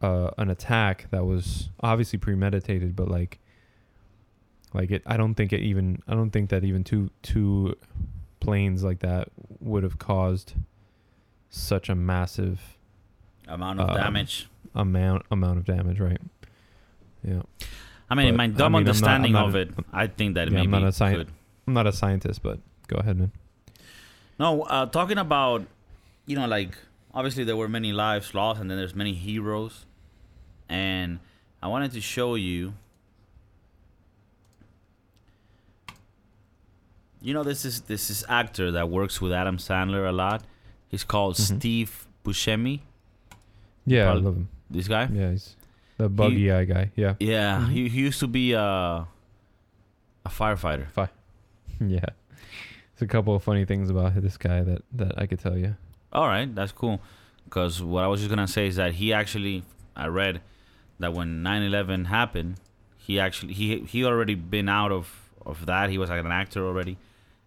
[0.01, 3.39] uh, an attack that was obviously premeditated, but like
[4.73, 7.77] like it I don't think it even I don't think that even two two
[8.41, 9.29] planes like that
[9.61, 10.55] would have caused
[11.51, 12.61] such a massive
[13.49, 14.49] amount of um, damage.
[14.75, 16.21] amount amount of damage, right?
[17.23, 17.43] Yeah.
[18.09, 19.71] I mean, in but, my I dumb mean, I'm not- understanding not of a- it,
[19.93, 21.25] I think that Yeah, maybe I'm not a sci-.
[21.67, 23.33] I'm not a scientist, but go ahead, man.
[24.39, 25.67] No, uh, talking about,
[26.27, 26.77] you know, like
[27.15, 29.87] obviously there were many lives lost, and then there's many heroes,
[30.69, 31.19] and
[31.63, 32.75] I wanted to show you.
[37.21, 40.45] You know, this is this is actor that works with Adam Sandler a lot.
[40.89, 41.59] He's called Mhm.
[41.59, 42.81] Steve Buscemi.
[43.85, 44.49] Yeah, I love him.
[44.71, 45.09] This guy.
[45.13, 45.57] Yeah, he's
[45.97, 46.91] the buggy eye guy.
[46.97, 47.15] Yeah.
[47.21, 50.91] Yeah, he, he used to be uh, a firefighter.
[50.91, 51.11] Fire.
[51.81, 52.01] Yeah.
[52.95, 55.77] There's a couple of funny things about this guy that, that I could tell you.
[56.13, 57.01] All right, that's cool.
[57.45, 59.63] Because what I was just gonna say is that he actually,
[59.95, 60.41] I read
[60.99, 62.57] that when 9/11 happened,
[62.97, 65.91] he actually he he already been out of of that.
[65.91, 66.97] He was like an actor already.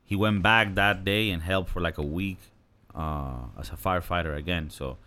[0.06, 2.38] He went back that day and helped for like a week
[2.96, 4.70] uh, as a firefighter again.
[4.70, 4.98] So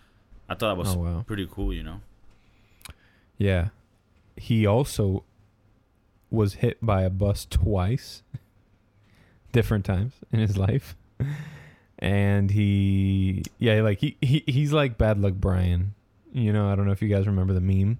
[0.49, 1.25] I thought that was Oh wow.
[1.27, 2.01] pretty cool, you know.
[3.43, 3.69] Yeah.
[4.37, 5.25] He also
[6.31, 8.23] was hit by a bus twice.
[9.51, 10.97] Different times in his life.
[11.99, 15.95] And he yeah, like he, he he's like bad luck Brian.
[16.33, 17.99] You know, I don't know if you guys remember the meme.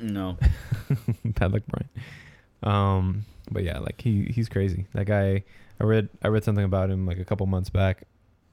[0.00, 0.36] no,
[1.24, 1.88] bad luck Brian.
[2.62, 4.86] Um but yeah, like he he's crazy.
[4.92, 5.44] That guy
[5.80, 8.04] I read I read something about him like a couple months back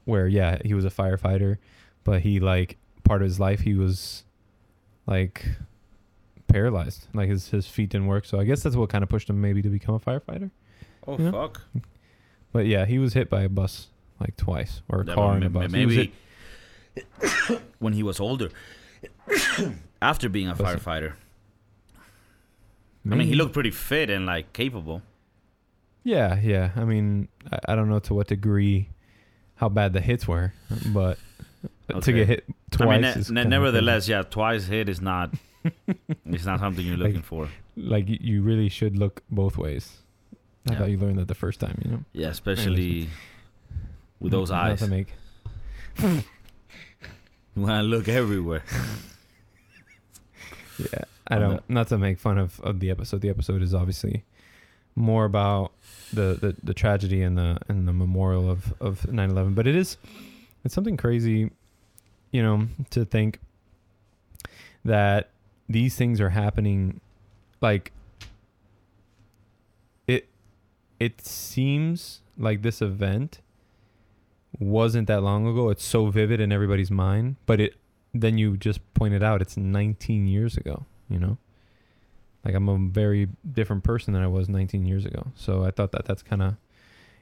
[0.05, 1.57] where yeah, he was a firefighter,
[2.05, 4.23] but he like part of his life he was
[5.05, 5.45] like
[6.59, 7.07] paralyzed.
[7.13, 8.25] Like his his feet didn't work.
[8.25, 10.49] So I guess that's what kind of pushed him maybe to become a firefighter.
[11.07, 11.31] oh Yeah.
[11.31, 11.61] fuck.
[12.53, 13.87] But yeah, he was hit by a bus
[14.21, 15.65] like twice or a Yeah, car and a bus.
[15.71, 16.13] He Maybe
[16.95, 18.49] hit- when he was older,
[20.01, 20.63] after being a you.
[20.63, 21.13] firefighter.
[23.11, 25.01] I mean, he looked pretty fit and like capable.
[26.03, 26.71] Yeah, yeah.
[26.75, 28.89] I mean, I, I don't know to what degree
[29.55, 30.53] how bad the hits were,
[30.93, 31.17] but
[32.01, 35.33] to get hit twice I mean, ne- ne- nevertheless, yeah, twice hit is not.
[36.25, 37.49] It's not something you're Like, looking for.
[37.75, 39.97] like you- really should look both ways.
[40.67, 40.79] I Yeah.
[40.79, 42.03] thought you learned that the first time, you know.
[42.13, 43.09] Yeah, especially
[44.19, 44.79] with those Not eyes.
[44.79, 45.13] to make
[46.01, 48.63] You want to look everywhere.
[50.77, 51.63] Yeah, I don't.
[51.69, 53.21] Not to make fun of, of the episode.
[53.21, 54.25] The episode is obviously
[54.93, 55.71] more about
[56.11, 59.55] the, the, the tragedy and the and the memorial of of 9/11.
[59.55, 59.95] But it is
[60.65, 61.49] it's something crazy.
[62.31, 63.39] you know, to think
[64.83, 65.29] that
[65.67, 67.01] these things are happening
[67.61, 67.91] like
[70.07, 70.27] it
[70.99, 73.41] it seems like this event
[74.59, 75.69] wasn't that long ago.
[75.69, 77.75] It's so vivid in everybody's mind, but it
[78.13, 81.37] then you just pointed out it's 19 years ago, you know?
[82.45, 85.31] Like I'm a very different person than I was 19 years ago.
[85.35, 86.55] So I thought that that's kind of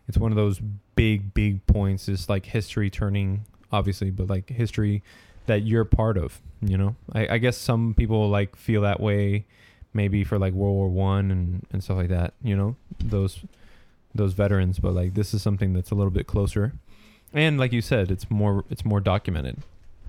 [0.08, 0.60] it's one of those
[0.96, 5.02] big big points is like history turning obviously, but like history
[5.46, 6.96] that you're part of, you know?
[7.14, 9.46] I, I guess some people like feel that way
[9.94, 12.76] maybe for like World War 1 and and stuff like that, you know?
[13.00, 13.44] Those
[14.16, 16.74] those veterans, but like this is something that's a little bit closer.
[17.34, 19.64] And like you said, it's more it's more documented,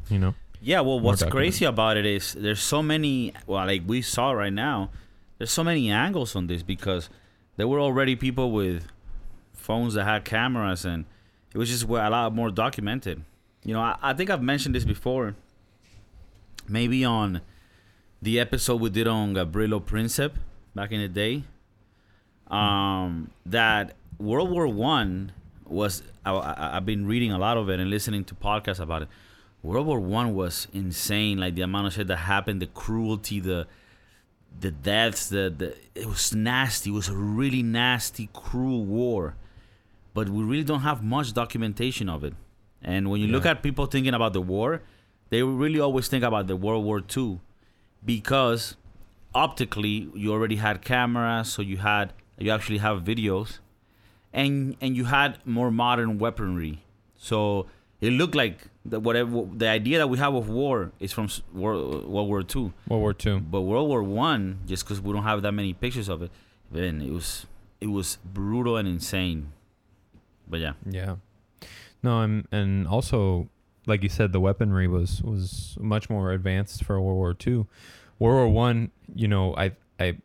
[0.09, 0.35] you know?
[0.61, 3.35] Yeah, well, what's crazy about it is there's so many.
[3.47, 4.91] Well, like we saw right now,
[5.37, 7.11] there's so many angles on this because
[7.57, 8.87] there were already people with
[9.53, 11.05] phones that had cameras, and
[11.53, 13.23] it was just a lot more documented.
[13.65, 15.35] You know, I, I think I've mentioned this before.
[16.69, 17.41] Maybe on
[18.23, 20.33] the episode we did on Gavrilo Princip
[20.75, 21.45] back in the day.
[22.49, 25.33] Um, that World War One
[25.65, 26.03] was.
[26.27, 29.09] I, I've been reading a lot of it and listening to podcasts about it.
[29.63, 31.39] World War One was insane.
[31.39, 33.67] Like the amount of shit that happened, the cruelty, the
[34.61, 36.91] the deaths, the, the it was nasty.
[36.91, 39.37] It was a really nasty, cruel war.
[40.13, 42.35] But we really don't have much documentation of it.
[42.85, 44.83] And when you look at people thinking about the war,
[45.31, 47.41] they really always think about the World War II
[48.05, 48.77] because
[49.35, 53.59] optically you already had cameras, so you had you actually have videos,
[54.33, 56.85] and and you had more modern weaponry.
[57.17, 57.67] So
[58.01, 62.07] it looked like the whatever the idea that we have of war is from World,
[62.07, 62.73] World War II.
[62.89, 63.41] World War II.
[63.41, 66.31] But World War One, just because we don't have that many pictures of it,
[66.71, 67.47] then it was
[67.81, 69.53] it was brutal and insane.
[70.47, 71.17] But yeah, Yeah.
[72.05, 73.49] No, I'm and also
[73.87, 77.67] like you said, the weaponry was was much more advanced for World War Two.
[78.19, 80.19] World War One, you know, I I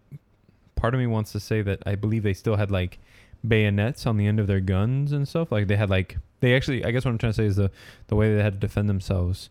[0.76, 3.00] part of me wants to say that I believe they still had like
[3.48, 5.54] bayonets on the end of their guns and stuff.
[5.54, 7.72] Like they had like they actually I guess what I'm trying to say is the
[8.08, 9.50] the way they had to defend themselves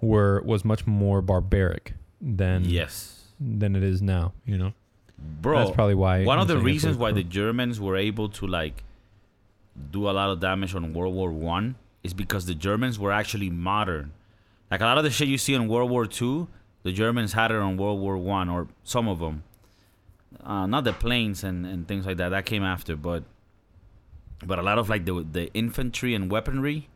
[0.00, 4.72] were was much more barbaric than yes, than it is now, you know.
[5.18, 5.58] bro.
[5.58, 8.84] That's probably why one I'm of the reasons why the Germans were able to like
[9.90, 13.50] do a lot of damage on World War One is because the Germans were actually
[13.50, 14.12] modern.
[14.70, 16.48] Like a lot of the shit you see in World War Two,
[16.82, 19.42] the Germans had it on World War One, or some of them.
[20.42, 22.30] Uh, not the planes and, and things like that.
[22.30, 23.24] That came after, but
[24.44, 26.88] but a lot of like the the infantry and weaponry,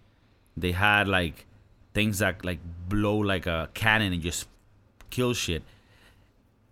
[0.57, 1.47] they had like
[1.92, 4.49] things that like blow like a cannon and just
[5.11, 5.62] kill shit.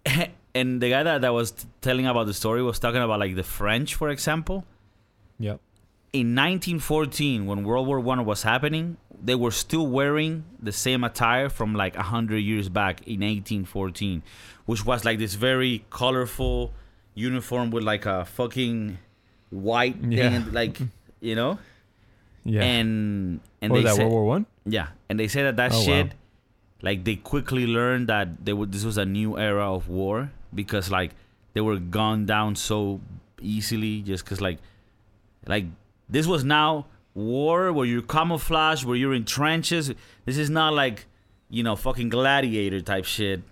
[0.55, 3.35] and the guy that, that was t- telling about the story was talking about like
[3.35, 4.65] the French, for example.
[5.39, 5.61] Yep.
[6.13, 11.49] In 1914, when World War One was happening, they were still wearing the same attire
[11.49, 14.23] from like hundred years back in 1814,
[14.67, 16.73] which was like this very colorful
[17.15, 18.99] uniform with like a fucking
[19.51, 20.33] white thing, Yeah.
[20.33, 20.79] and, like
[21.21, 21.59] you know.
[22.45, 22.63] Yeah.
[22.63, 24.47] And and what they was that said, World War One?
[24.67, 25.85] yeah, and they say that that Oh, wow.
[25.85, 26.13] shit,
[26.83, 30.91] like they quickly learned that they would this was a new era of war because
[30.91, 31.13] like
[31.55, 33.01] they were gunned down so
[33.41, 34.59] easily just because like
[35.47, 35.65] like
[36.13, 39.93] this was now war where you're camouflage where you're in trenches.
[40.25, 41.07] This is not like
[41.49, 43.43] you know fucking gladiator type shit.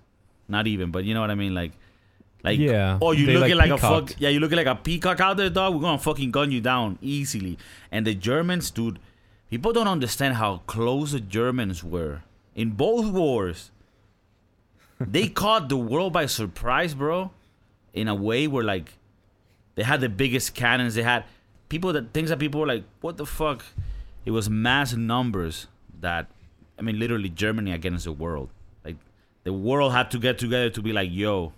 [0.47, 1.73] Not even, but you know what I mean, like.
[2.43, 5.21] Like, Yeah, oh, you looking like, like, a fuck, yeah, you looking like a peacock
[5.21, 5.75] out there, dog.
[5.75, 7.59] We're gonna fucking gun you down easily.
[7.93, 8.99] And the Germans, dude,
[9.51, 12.23] people don't understand how close the Germans were
[12.55, 13.71] in both wars.
[15.01, 17.31] they caught the world by surprise, bro.
[17.93, 18.95] In a way where like
[19.75, 20.95] they had the biggest cannons.
[20.95, 21.25] They had
[21.71, 23.65] people that things that people were like, what the fuck?
[24.27, 25.69] It was mass numbers
[26.01, 26.27] that
[26.79, 28.51] I mean literally Germany against the world.
[28.85, 28.97] Like
[29.45, 31.55] the world had to get together to be like, yo,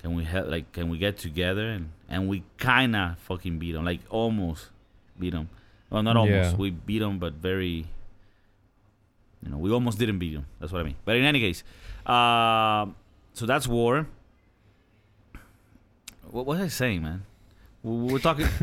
[0.00, 1.68] can we help like can we get together?
[1.68, 4.70] And and we kind of fucking beat them like almost
[5.18, 5.48] beat them
[5.90, 6.52] well not almost.
[6.52, 6.56] Yeah.
[6.56, 7.86] we beat them but very
[9.42, 10.96] you know we almost didn't beat them that's what i mean.
[11.04, 11.62] But in any case
[12.06, 12.86] uh,
[13.34, 14.06] so that's war.
[16.30, 17.24] What, was i saying man
[17.82, 18.46] we're talking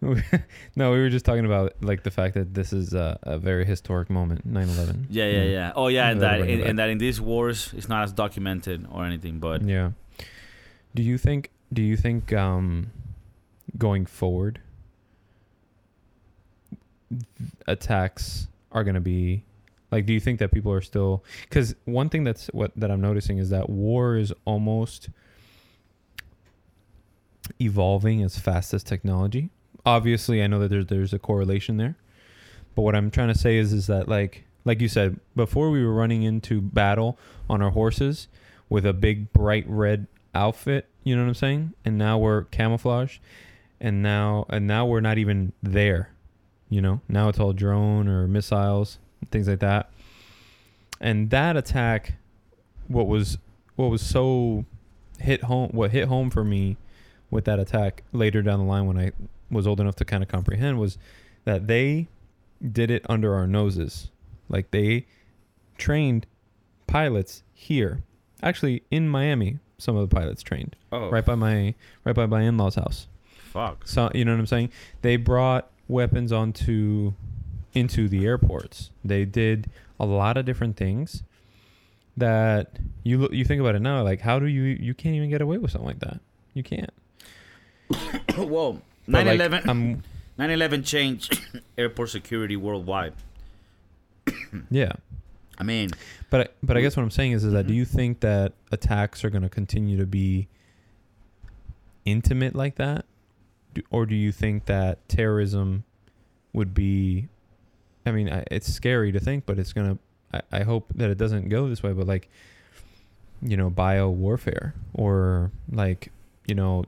[0.00, 3.66] no, we were just talking about like the fact that this is a, a very
[3.66, 5.06] historic moment, 9/11.
[5.10, 8.02] yeah yeah yeah oh yeah and that it and, that in these wars it's not
[8.04, 9.92] as documented or anything but Yeah.
[10.94, 12.90] Do you think do you think um
[13.78, 14.60] going forward
[17.66, 19.44] attacks are going to be
[19.90, 23.00] like do you think that people are still cuz one thing that's what that I'm
[23.00, 25.10] noticing is that war is almost
[27.60, 29.50] evolving as fast as technology.
[29.86, 31.96] Obviously, I know that there's there's a correlation there.
[32.74, 35.84] But what I'm trying to say is is that like like you said before we
[35.84, 38.28] were running into battle on our horses
[38.68, 41.74] with a big bright red outfit, you know what I'm saying?
[41.84, 43.18] And now we're camouflage
[43.80, 46.10] and now and now we're not even there.
[46.68, 47.00] You know?
[47.08, 48.98] Now it's all drone or missiles,
[49.30, 49.90] things like that.
[51.00, 52.14] And that attack
[52.86, 53.38] what was
[53.76, 54.64] what was so
[55.18, 56.76] hit home what hit home for me
[57.30, 59.12] with that attack later down the line when I
[59.50, 60.98] was old enough to kind of comprehend was
[61.44, 62.08] that they
[62.72, 64.10] did it under our noses.
[64.48, 65.06] Like they
[65.78, 66.26] trained
[66.86, 68.02] pilots here.
[68.42, 70.76] Actually in Miami, some of the pilots trained.
[70.92, 73.06] Oh, Right by my right by my in-laws house.
[73.36, 73.86] fuck.
[73.86, 74.70] So you know what I'm saying?
[75.02, 77.12] They brought weapons onto
[77.74, 78.90] into the airports.
[79.04, 81.22] They did a lot of different things
[82.16, 85.30] that you look, you think about it now like how do you you can't even
[85.30, 86.20] get away with something like that.
[86.54, 86.90] You can't.
[88.36, 88.80] Whoa.
[89.06, 90.02] But, 9 like, 11 I'm
[90.38, 91.40] 9 11 changed
[91.78, 93.14] airport security worldwide.
[94.70, 94.92] yeah.
[95.58, 95.90] I mean,
[96.30, 97.76] But I- but I guess what I'm saying is is that do Mhm.
[97.76, 100.48] you think that attacks are going to continue to be
[102.04, 103.04] intimate like that,
[103.74, 105.84] do, or do you think that terrorism
[106.52, 107.28] would be?
[108.06, 109.98] I mean, I, it's scary to think, but it's gonna.
[110.32, 112.28] I, I hope that it doesn't go this way, but like,
[113.42, 116.10] you know, bio warfare or like,
[116.46, 116.84] you know,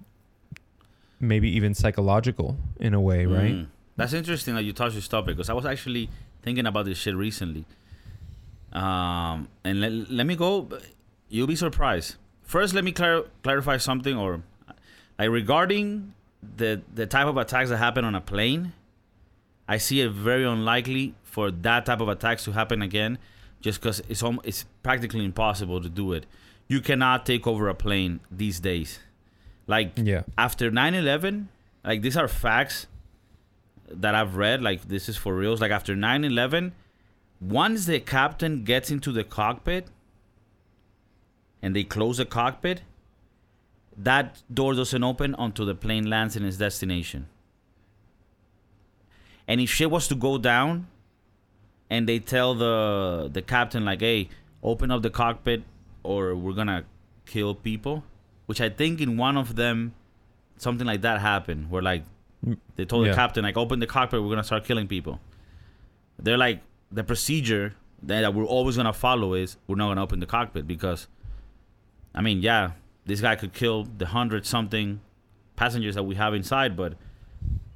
[1.23, 3.55] maybe even psychological in a way, right?
[3.55, 6.11] mm, that's interesting that you touched this topic because I was actually
[6.43, 7.65] thinking about this shit recently.
[8.73, 10.69] Um, and let, let me go.
[11.29, 12.17] You'll be surprised.
[12.43, 14.43] First, let me clar- clarify something, or
[15.19, 16.15] like regarding
[16.57, 18.73] the the type of attacks that happen on a plane.
[19.69, 23.17] I see it very unlikely for that type of attacks to happen again,
[23.61, 26.27] just because it's almost, it's practically impossible to do it.
[26.67, 28.99] You cannot take over a plane these days.
[29.67, 30.23] Like Yeah.
[30.37, 31.47] after 9-11
[31.85, 32.87] like these are facts
[33.89, 36.73] that i've read like this is for reals like after 9-11
[37.41, 39.87] once the captain gets into the cockpit
[41.63, 42.83] and they close the cockpit
[43.97, 47.27] that door doesn't open until the plane lands in its destination
[49.47, 50.87] and if shit was to go down
[51.91, 54.29] and they tell the the captain like hey
[54.63, 55.63] open up the cockpit
[56.03, 56.85] or we're gonna
[57.27, 58.03] kill people
[58.53, 59.77] which i think in one of them
[60.67, 62.05] something like that happened where like
[62.45, 63.13] Mm, they told yeah.
[63.13, 65.21] the captain like open the cockpit we're gonna start killing people
[66.25, 66.59] they're like
[66.99, 67.67] the procedure
[68.03, 71.07] that we're always gonna follow is we're not gonna open the cockpit because
[72.17, 72.73] i mean yeah
[73.07, 74.89] this guy could kill the hundred something
[75.55, 76.95] passengers that we have inside but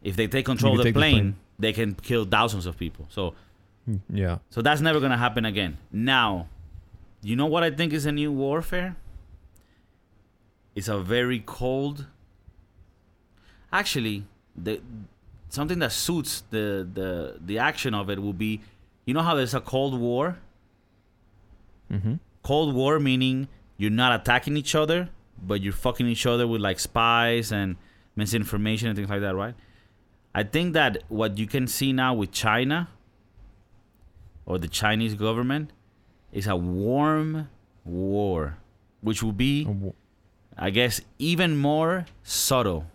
[0.02, 1.36] if they take control of the take the plane, plane.
[1.60, 3.34] they can kill thousands of people so
[3.88, 4.38] Mm, Yeah.
[4.50, 5.78] so that's never gonna happen again.
[5.92, 6.48] Now,
[7.22, 8.96] you know what I think is a new warfare?
[10.76, 12.06] It's a very cold.
[13.72, 14.80] Actually, the
[15.48, 18.60] something that suits the the the action of it will be,
[19.06, 20.38] you know how there's a cold war.
[21.90, 22.14] Mm-hmm.
[22.42, 25.08] Cold war meaning you're not attacking each other,
[25.42, 27.76] but you're fucking each other with like spies and
[28.14, 29.54] misinformation and things like that, right?
[30.34, 32.88] I think that what you can see now with China
[34.44, 35.72] or the Chinese government
[36.32, 37.48] is a warm
[37.84, 38.58] war,
[39.00, 39.66] which will be,
[40.58, 42.86] I guess, even more subtle.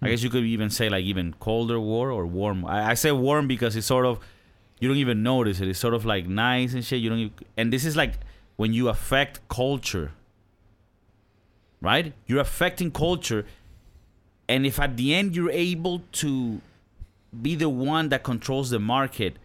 [0.00, 2.64] I guess you could even say like even colder war or warm.
[2.64, 4.20] I, I say warm because it's sort of
[4.78, 5.68] you don't even notice it.
[5.68, 7.00] It's sort of like nice and shit.
[7.00, 7.18] You don't.
[7.18, 8.14] Even, and this is like
[8.56, 10.12] when you affect culture,
[11.80, 12.12] right?
[12.26, 13.44] You're affecting culture,
[14.48, 16.60] and if at the end you're able to
[17.42, 19.36] be the one that controls the market,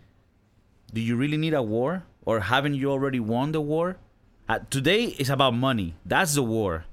[0.94, 3.98] do you really need a war, or haven't you already won the war?
[4.48, 5.96] Uh, today is about money.
[6.06, 6.86] That's the war.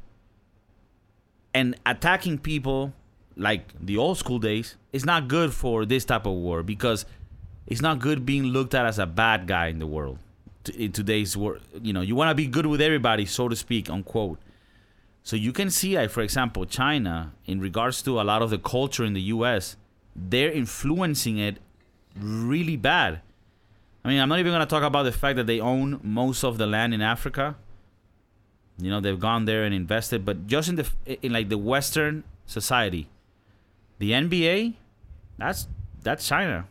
[1.52, 2.92] And attacking people
[3.36, 7.06] like the old school days is not good for this type of war because
[7.66, 10.18] it's not good being looked at as a bad guy in the world.
[10.76, 13.88] In today's world, you know, you want to be good with everybody, so to speak,
[13.88, 14.38] unquote.
[15.22, 18.58] So you can see, like, for example, China, in regards to a lot of the
[18.58, 19.76] culture in the U.S.,
[20.14, 21.58] they're influencing it
[22.18, 23.20] really bad.
[24.04, 26.42] I mean, I'm not even going to talk about the fact that they own most
[26.42, 27.56] of the land in Africa.
[28.78, 30.88] You know, they've gone there and invested, but just in the
[31.22, 33.08] in like the Western society,
[33.98, 34.74] the NBA,
[35.36, 35.68] that's
[36.02, 36.66] that's China.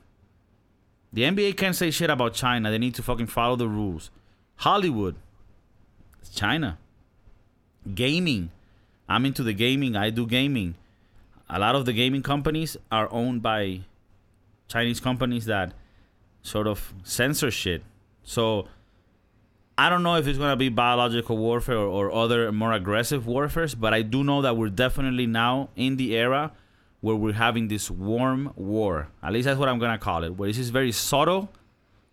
[1.13, 2.71] The NBA can't say shit about China.
[2.71, 4.09] They need to fucking follow the rules.
[4.57, 5.15] Hollywood,
[6.19, 6.79] it's China.
[7.93, 8.51] Gaming,
[9.07, 9.95] I'm into the gaming.
[9.95, 10.75] I do gaming.
[11.47, 13.81] A lot of the gaming companies are owned by
[14.67, 15.73] Chinese companies that
[16.41, 17.83] sort of censor shit.
[18.23, 18.67] So
[19.77, 23.75] I don't know if it's gonna be biological warfare or, or other more aggressive warfares,
[23.75, 26.51] but I do know that we're definitely now in the era
[27.01, 29.07] where we're having this warm war.
[29.23, 30.35] At least that's what I'm gonna call it.
[30.35, 31.49] Where this is very subtle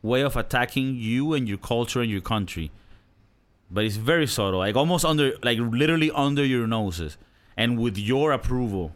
[0.01, 2.71] way of attacking you and your culture and your country,
[3.71, 7.19] but it's very subtle, like almost under, like literally under your noses,
[7.57, 8.95] and with your approval.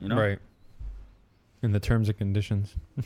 [0.00, 0.38] You know, Right.
[1.62, 2.76] In the terms and conditions.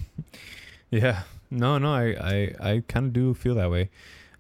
[0.91, 1.23] yeah.
[1.51, 3.91] No, no, I, I, I kind of do feel that way.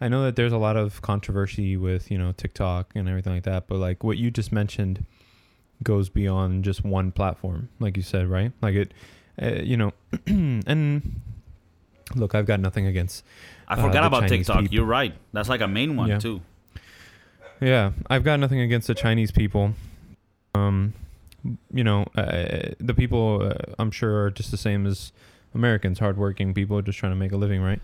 [0.00, 3.42] I know that there's a lot of controversy with, you know, TikTok and everything like
[3.42, 5.04] that, but like what you just mentioned
[5.82, 8.52] goes beyond just one platform, like you said, right?
[8.62, 8.94] Like it,
[9.42, 9.92] uh, you know,
[10.26, 11.20] and
[12.14, 13.24] look, I've got nothing against
[13.68, 14.60] I Uh, forgot the about Chinese TikTok.
[14.62, 14.74] people.
[14.74, 15.14] You're right.
[15.32, 16.18] That's like a main one Yeah.
[16.18, 16.40] too.
[17.60, 19.74] Yeah, I've got nothing against the Chinese people.
[20.54, 20.94] Um,
[21.72, 25.12] you know, uh, the people uh, I'm sure are just the same as
[25.54, 27.80] Americans, hardworking people just trying to make a living, right?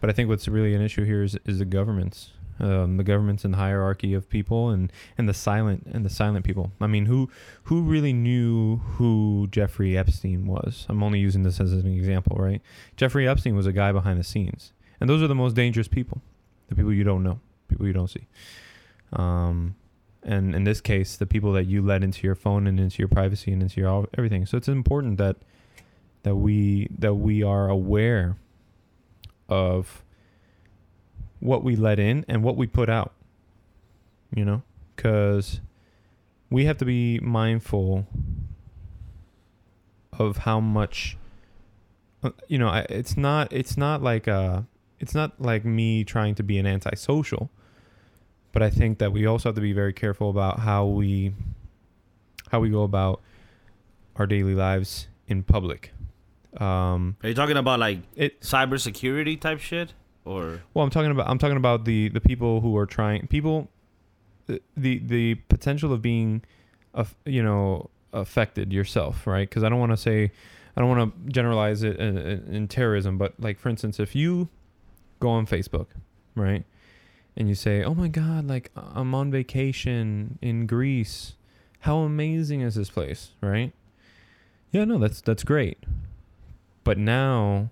[0.00, 3.44] But I think what's really an issue here is is the governments, um, the governments
[3.44, 6.72] and the hierarchy of people, and and the silent and the silent people.
[6.80, 7.30] I mean, who
[7.64, 10.86] who really knew who Jeffrey Epstein was?
[10.88, 12.62] I'm only using this as an example, right?
[12.96, 16.22] Jeffrey Epstein was a guy behind the scenes, and those are the most dangerous people,
[16.68, 18.26] the people you don't know, people you don't see.
[19.12, 19.74] Um,
[20.22, 23.08] and in this case, the people that you let into your phone and into your
[23.08, 24.46] privacy and into your all, everything.
[24.46, 25.36] So it's important that
[26.22, 28.36] that we that we are aware
[29.48, 30.04] of
[31.40, 33.12] what we let in and what we put out.
[34.34, 34.62] You know,
[34.94, 35.60] because
[36.50, 38.06] we have to be mindful
[40.12, 41.16] of how much.
[42.22, 43.52] uh, You know, I- it's not.
[43.52, 44.62] It's not like uh
[44.98, 47.50] It's not like me trying to be an antisocial
[48.52, 51.32] but I think that we also have to be very careful about how we
[52.50, 53.22] how we go about
[54.16, 55.92] our daily lives in public.
[56.58, 59.94] Um, Are you talking about like it cybersecurity type shit,
[60.24, 63.68] or well, I'm talking about I'm talking about the the people who are trying people
[64.46, 66.42] the the, the potential of being,
[66.94, 69.48] of you know, affected yourself, right?
[69.48, 70.32] Because I don't want to say
[70.76, 74.14] I don't want to generalize it in, in, in terrorism, but like for instance, if
[74.14, 74.48] you
[75.20, 75.86] go on Facebook,
[76.34, 76.64] right,
[77.36, 81.34] and you say, "Oh my God, like I'm on vacation in Greece.
[81.80, 83.72] How amazing is this place?" Right?
[84.72, 85.78] Yeah, no, that's that's great.
[86.84, 87.68] But now,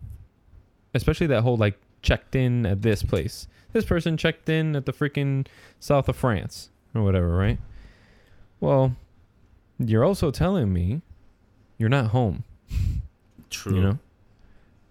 [0.94, 3.46] especially that whole like checked in at this place.
[3.72, 5.46] This person checked in at the freaking
[5.78, 7.58] south of France or whatever, right?
[8.60, 8.96] Well,
[9.78, 11.02] you're also telling me
[11.76, 12.44] you're not home.
[13.50, 13.74] true?
[13.76, 13.98] You know,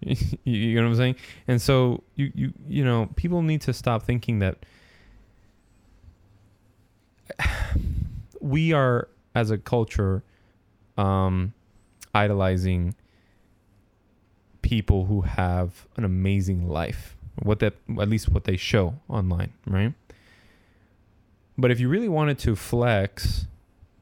[0.00, 1.16] you, you know what I'm saying?
[1.46, 4.64] And so you you you know people need to stop thinking that
[8.40, 10.22] we are as a culture
[10.96, 11.52] um,
[12.14, 12.94] idolizing
[14.68, 17.16] people who have an amazing life.
[17.42, 19.94] What that at least what they show online, right?
[21.56, 23.46] But if you really wanted to flex,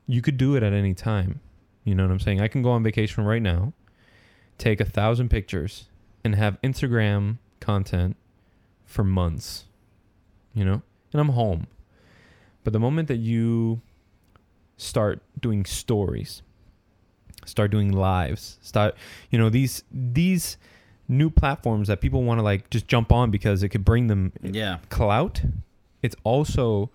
[0.08, 1.40] you could do it at any time.
[1.84, 2.40] You know what I'm saying?
[2.40, 3.74] I can go on vacation right now
[4.58, 5.88] take a thousand pictures
[6.24, 8.16] and have Instagram content
[8.84, 9.64] for months,
[10.54, 11.66] you know, and I'm home.
[12.64, 13.80] But the moment that you
[14.76, 16.42] start doing stories,
[17.46, 18.94] start doing lives, start,
[19.30, 20.56] you know, these these
[21.08, 24.32] new platforms that people want to like just jump on because it could bring them
[24.42, 25.42] Yeah, clout.
[26.02, 26.90] It's also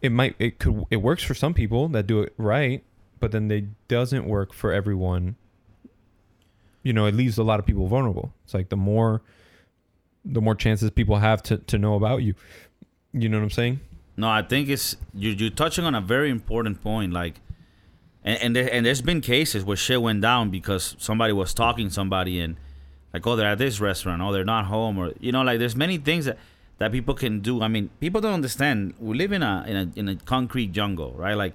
[0.00, 2.84] it might it could it works for some people that do it right
[3.20, 5.36] but then they doesn't work for everyone.
[6.82, 8.32] You know it leaves a lot of people vulnerable.
[8.44, 9.22] It's like the more
[10.24, 12.34] the more chances people have to to know about you.
[13.12, 13.80] You know what i'm saying?
[14.16, 15.30] No, I think it's you.
[15.30, 17.12] You're touching on a very important point.
[17.12, 17.40] Like,
[18.28, 21.88] and and, there, and there's been cases where shit went down because somebody was talking
[21.88, 22.56] somebody and
[23.14, 25.74] like, oh, they're at this restaurant, oh, they're not home, or you know, like there's
[25.74, 26.38] many things that
[26.76, 27.62] that people can do.
[27.62, 28.94] I mean, people don't understand.
[28.98, 31.34] We live in a in a in a concrete jungle, right?
[31.34, 31.54] Like,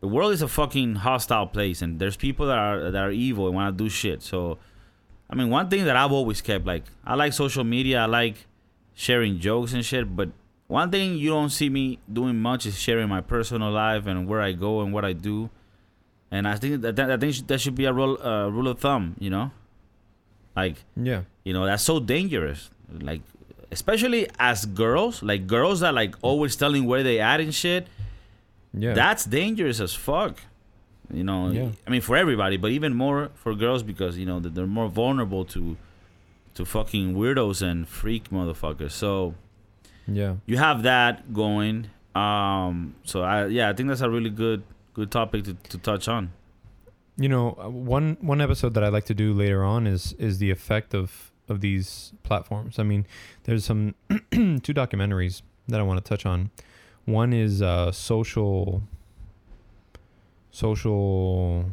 [0.00, 3.46] the world is a fucking hostile place, and there's people that are that are evil
[3.46, 4.22] and want to do shit.
[4.22, 4.58] So,
[5.30, 8.00] I mean, one thing that I've always kept, like, I like social media.
[8.00, 8.46] I like
[8.94, 10.30] sharing jokes and shit, but
[10.66, 14.40] one thing you don't see me doing much is sharing my personal life and where
[14.40, 15.50] I go and what I do.
[16.30, 18.78] And I think that that, I think that should be a rule uh, rule of
[18.80, 19.50] thumb, you know.
[20.56, 22.70] Like yeah you know that's so dangerous.
[22.92, 23.22] Like
[23.70, 27.86] especially as girls, like girls that like always telling where they at and shit.
[28.74, 30.40] yeah That's dangerous as fuck.
[31.12, 31.68] You know, Yeah.
[31.86, 34.88] I mean for everybody, but even more for girls because you know that they're more
[34.88, 35.76] vulnerable to
[36.54, 38.90] to fucking weirdos and freak motherfuckers.
[38.92, 39.34] So
[40.06, 41.88] yeah you have that going.
[42.14, 44.62] Um, so I yeah, I think that's a really good
[44.98, 46.22] good topic to, to touch on.
[47.24, 50.34] you know uh, one one episode that i'd like to do later on is is
[50.44, 51.06] the effect of
[51.52, 53.02] of these platforms i mean
[53.44, 53.82] there's some
[54.66, 55.34] two documentaries
[55.70, 56.38] that i want to touch on
[57.20, 58.82] one is uh social
[60.50, 61.64] social.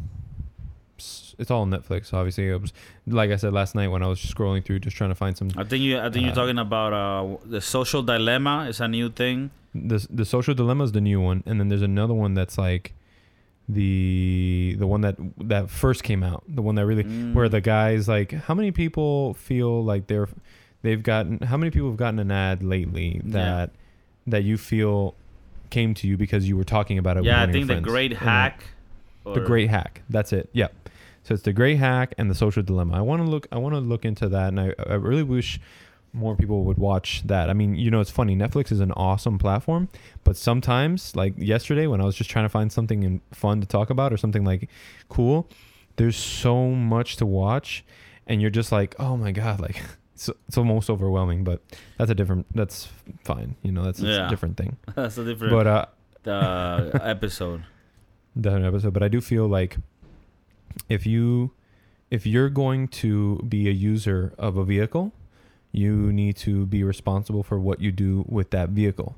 [1.37, 2.47] It's all on Netflix, obviously.
[2.49, 2.71] It was
[3.05, 5.49] like I said last night when I was scrolling through, just trying to find some.
[5.57, 5.99] I think you.
[5.99, 8.67] I think Uh, you're talking about uh, the social dilemma.
[8.69, 9.51] Is a new thing.
[9.73, 12.93] the the social dilemma is the new one, and then there's another one that's like
[13.69, 17.03] the the one that that first came out, the one that really
[17.33, 17.51] where Mm.
[17.51, 20.29] the guys like how many people feel like they're
[20.83, 23.31] they've gotten how many people have gotten an ad lately Yeah.
[23.31, 23.71] that
[24.27, 25.15] that you feel
[25.71, 28.13] came to you because you were talking about it with Yeah, I think the great
[28.13, 28.63] hack.
[29.25, 30.73] the great hack that's it yep
[31.23, 33.73] so it's the great hack and the social dilemma i want to look i want
[33.73, 35.59] to look into that and I, I really wish
[36.15, 39.37] more people would watch that i mean you know it's funny netflix is an awesome
[39.37, 39.87] platform
[40.23, 43.67] but sometimes like yesterday when i was just trying to find something in- fun to
[43.67, 44.69] talk about or something like
[45.09, 45.47] cool
[45.97, 47.83] there's so much to watch
[48.27, 49.81] and you're just like oh my god like
[50.15, 51.61] it's, it's almost overwhelming but
[51.97, 52.87] that's a different that's
[53.23, 54.27] fine you know that's a Yeah.
[54.29, 55.85] different thing That's a different but uh
[56.27, 57.63] uh, episode.
[58.39, 59.77] different episode, but I do feel like
[60.89, 61.51] if you
[62.11, 65.11] if you're going to be a user of a vehicle,
[65.75, 69.15] you need to be responsible for what you do with that vehicle.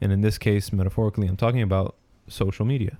[0.00, 1.96] And in this case, metaphorically, I'm talking about
[2.28, 2.98] social media.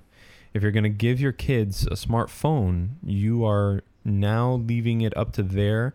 [0.53, 5.31] If you're going to give your kids a smartphone, you are now leaving it up
[5.33, 5.93] to their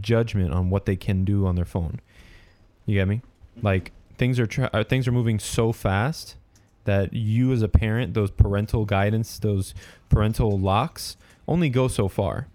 [0.00, 2.00] judgment on what they can do on their phone.
[2.86, 3.22] You get me?
[3.62, 6.36] Like things are tra- uh, things are moving so fast
[6.84, 9.74] that you as a parent, those parental guidance, those
[10.08, 11.16] parental locks
[11.48, 12.46] only go so far.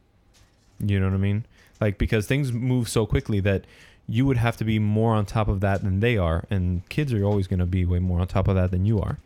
[0.79, 1.45] You know what I mean?
[1.79, 3.65] Like because things move so quickly that
[4.11, 7.13] you would have to be more on top of that than they are and kids
[7.13, 9.17] are always going to be way more on top of that than you are.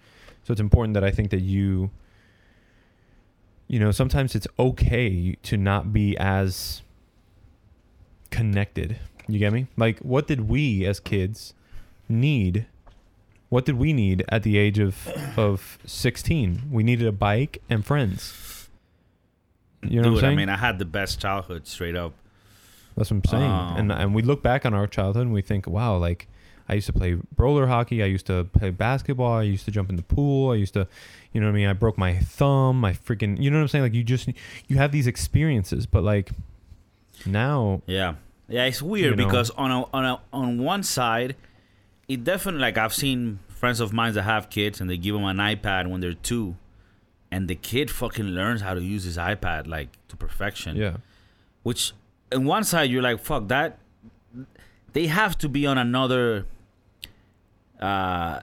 [0.43, 1.89] So it's important that I think that you
[3.67, 6.83] you know, sometimes it's okay to not be as
[8.29, 8.99] connected.
[9.27, 9.65] You get me?
[9.75, 11.55] Like what did we as kids
[12.07, 12.67] need
[13.49, 16.63] what did we need at the age of of 16?
[16.71, 18.69] We needed a bike and friends.
[19.81, 20.33] You know Dude, what I'm saying?
[20.33, 22.13] I mean, I had the best childhood, straight up.
[22.95, 23.51] That's what I'm saying.
[23.51, 26.27] Um, and and we look back on our childhood and we think, wow, like
[26.69, 29.89] I used to play roller hockey, I used to play basketball, I used to jump
[29.89, 30.87] in the pool, I used to,
[31.31, 31.67] you know what I mean?
[31.67, 33.83] I broke my thumb, my freaking, you know what I'm saying?
[33.83, 34.29] Like you just
[34.67, 36.31] you have these experiences, but like
[37.25, 38.15] now, Yeah,
[38.47, 39.25] yeah, it's weird You know.
[39.25, 41.35] because on a, on a, on one side,
[42.07, 45.23] it definitely like I've seen friends of mine that have kids and they give them
[45.25, 46.55] an iPad when they're two,
[47.31, 50.75] and the kid fucking learns how to use his iPad like to perfection.
[50.77, 50.97] yeah,
[51.63, 51.93] Which,
[52.35, 53.79] on one side, you're like, fuck that.
[54.93, 56.45] They have to be on another,
[57.81, 58.41] uh,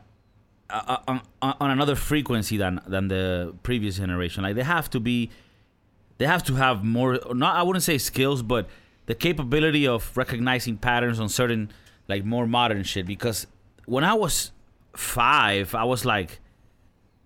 [0.69, 4.43] uh, on, on another frequency than than the previous generation.
[4.43, 5.31] Like they have to be,
[6.19, 7.19] they have to have more.
[7.33, 8.69] Not I wouldn't say skills, but
[9.07, 11.71] the capability of recognizing patterns on certain
[12.09, 13.07] like more modern shit.
[13.07, 13.47] Because
[13.87, 14.53] when I was
[14.95, 16.41] five, I was like,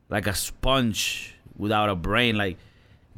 [0.09, 2.37] like a sponge without a brain.
[2.37, 2.59] Like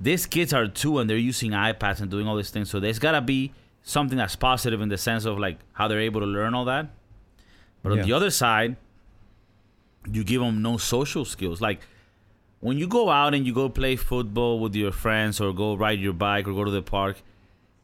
[0.00, 2.70] these kids are two and they're using iPads and doing all these things.
[2.70, 6.20] So there's gotta be something that's positive in the sense of like how they're able
[6.20, 6.88] to learn all that.
[7.82, 8.76] But on the other side,
[10.10, 11.60] you give them no social skills.
[11.60, 11.80] Like
[12.60, 16.00] when you go out and you go play football with your friends or go ride
[16.00, 17.22] your bike or go to the park,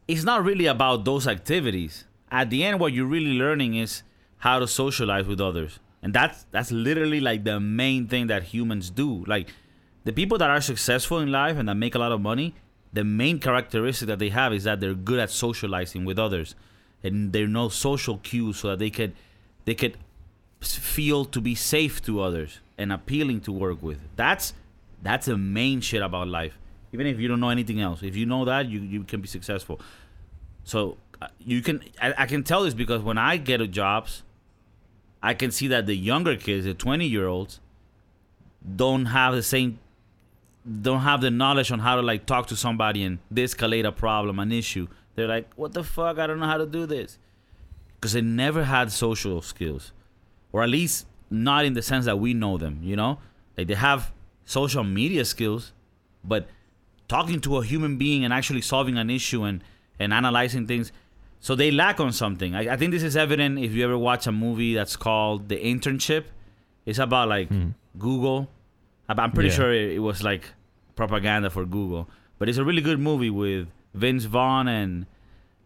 [0.07, 2.05] it's not really about those activities.
[2.31, 4.03] At the end, what you're really learning is
[4.39, 8.89] how to socialize with others, and that's that's literally like the main thing that humans
[8.89, 9.23] do.
[9.25, 9.49] Like
[10.05, 12.53] the people that are successful in life and that make a lot of money,
[12.93, 16.55] the main characteristic that they have is that they're good at socializing with others,
[17.03, 19.13] and they know social cues so that they could
[19.65, 19.97] they could
[20.61, 23.99] feel to be safe to others and appealing to work with.
[24.15, 24.53] That's
[25.01, 26.57] that's the main shit about life.
[26.93, 29.27] Even if you don't know anything else, if you know that, you you can be
[29.27, 29.81] successful.
[30.63, 34.21] So uh, you can I, I can tell this because when I get a jobs,
[35.21, 37.59] I can see that the younger kids, the twenty year olds,
[38.75, 39.79] don't have the same
[40.81, 44.39] don't have the knowledge on how to like talk to somebody and de-escalate a problem,
[44.39, 44.87] an issue.
[45.15, 46.17] They're like, "What the fuck?
[46.17, 47.19] I don't know how to do this,"
[47.95, 49.91] because they never had social skills,
[50.51, 52.79] or at least not in the sense that we know them.
[52.81, 53.19] You know,
[53.57, 54.11] like they have
[54.45, 55.71] social media skills,
[56.23, 56.47] but
[57.07, 59.63] talking to a human being and actually solving an issue and
[59.99, 60.91] and analyzing things.
[61.39, 62.55] So they lack on something.
[62.55, 65.57] I, I think this is evident if you ever watch a movie that's called The
[65.57, 66.25] Internship.
[66.85, 67.69] It's about like hmm.
[67.99, 68.49] Google.
[69.07, 69.55] I'm pretty Yeah.
[69.55, 70.43] sure it, it was like
[70.95, 75.05] propaganda for Google, but it's a really good movie with Vince Vaughn and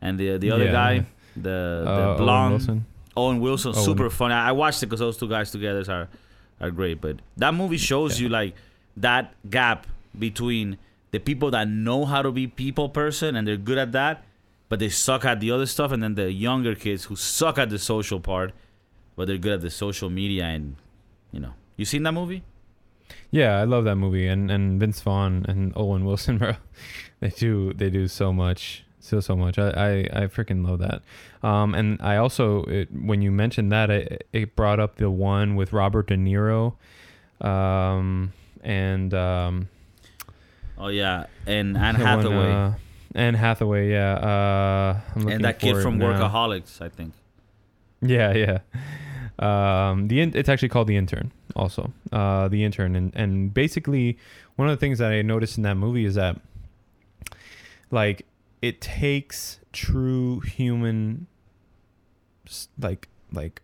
[0.01, 0.71] and the the other Yeah.
[0.71, 2.85] guy, the the uh, Owen blonde Wilson.
[3.17, 3.83] Owen Wilson, Owen.
[3.83, 4.33] super funny.
[4.33, 6.07] I I watched it because those two guys together are
[6.61, 6.99] are great.
[7.01, 8.23] But that movie shows Yeah.
[8.23, 8.55] you like
[8.97, 9.87] that gap
[10.17, 10.77] between
[11.11, 14.23] the people that know how to be people person and they're good at that,
[14.67, 17.69] but they suck at the other stuff, and then the younger kids who suck at
[17.69, 18.51] the social part,
[19.15, 20.75] but they're good at the social media and
[21.31, 21.53] you know.
[21.77, 22.43] You seen that movie?
[23.31, 26.53] Yeah, I love that movie, and and Vince Vaughn and Owen Wilson, bro.
[27.19, 29.57] They do they do so much, so so much.
[29.59, 31.01] I I, I freaking love that.
[31.47, 35.55] Um, and I also it, when you mentioned that, it, it brought up the one
[35.55, 36.75] with Robert De Niro,
[37.41, 38.33] um,
[38.63, 39.69] and um,
[40.77, 42.71] Oh yeah, and Anne the one, Hathaway uh,
[43.15, 44.13] Anne Hathaway, yeah.
[44.13, 46.13] Uh, and that kid from now.
[46.13, 47.13] Workaholics, I think.
[48.01, 48.59] Yeah, yeah.
[49.39, 51.31] Um, the in- it's actually called the intern.
[51.55, 54.17] Also, uh, the intern, and and basically
[54.55, 56.39] one of the things that I noticed in that movie is that,
[57.89, 58.25] like,
[58.61, 61.27] it takes true human,
[62.77, 63.61] like like,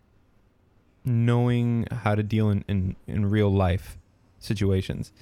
[1.04, 3.98] knowing how to deal in in, in real life
[4.38, 5.12] situations.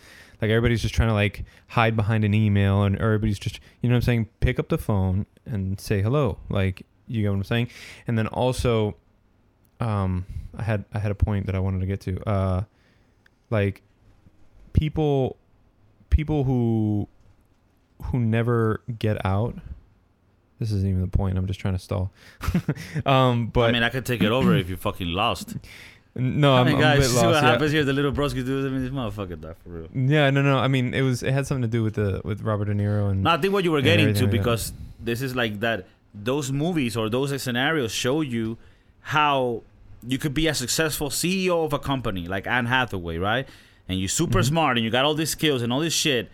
[0.41, 3.95] Like everybody's just trying to like hide behind an email, and everybody's just you know
[3.95, 4.29] what I'm saying.
[4.41, 6.39] Pick up the phone and say hello.
[6.49, 7.69] Like you get what I'm saying,
[8.07, 8.97] and then also
[9.81, 10.25] um
[10.57, 12.63] i had i had a point that i wanted to get to uh
[13.51, 13.83] like
[14.73, 15.37] people
[16.11, 17.09] people who
[18.05, 19.55] who never get out
[20.59, 22.11] this isn't even the point i'm just trying to stall
[23.07, 25.57] um but I mean, I could take it over if you fucking lost.
[26.15, 27.51] no I i'm, mean, I'm guys, a bit see lost what yeah.
[27.51, 27.85] happens here.
[27.85, 28.65] The little broski do.
[28.67, 29.89] I mean, this motherfucker died for real.
[29.95, 32.43] yeah no no i mean it was it had something to do with the with
[32.43, 34.39] robert de niro and No, I think what you were getting to everything like that.
[34.39, 35.87] because this is like that.
[36.15, 38.57] Those movies or those scenarios show you
[39.05, 39.63] how
[40.07, 43.47] you could be a successful CEO of a company like Anne Hathaway, right?
[43.89, 44.45] And you're super Mhm.
[44.49, 46.31] smart and you got all these skills and all this shit.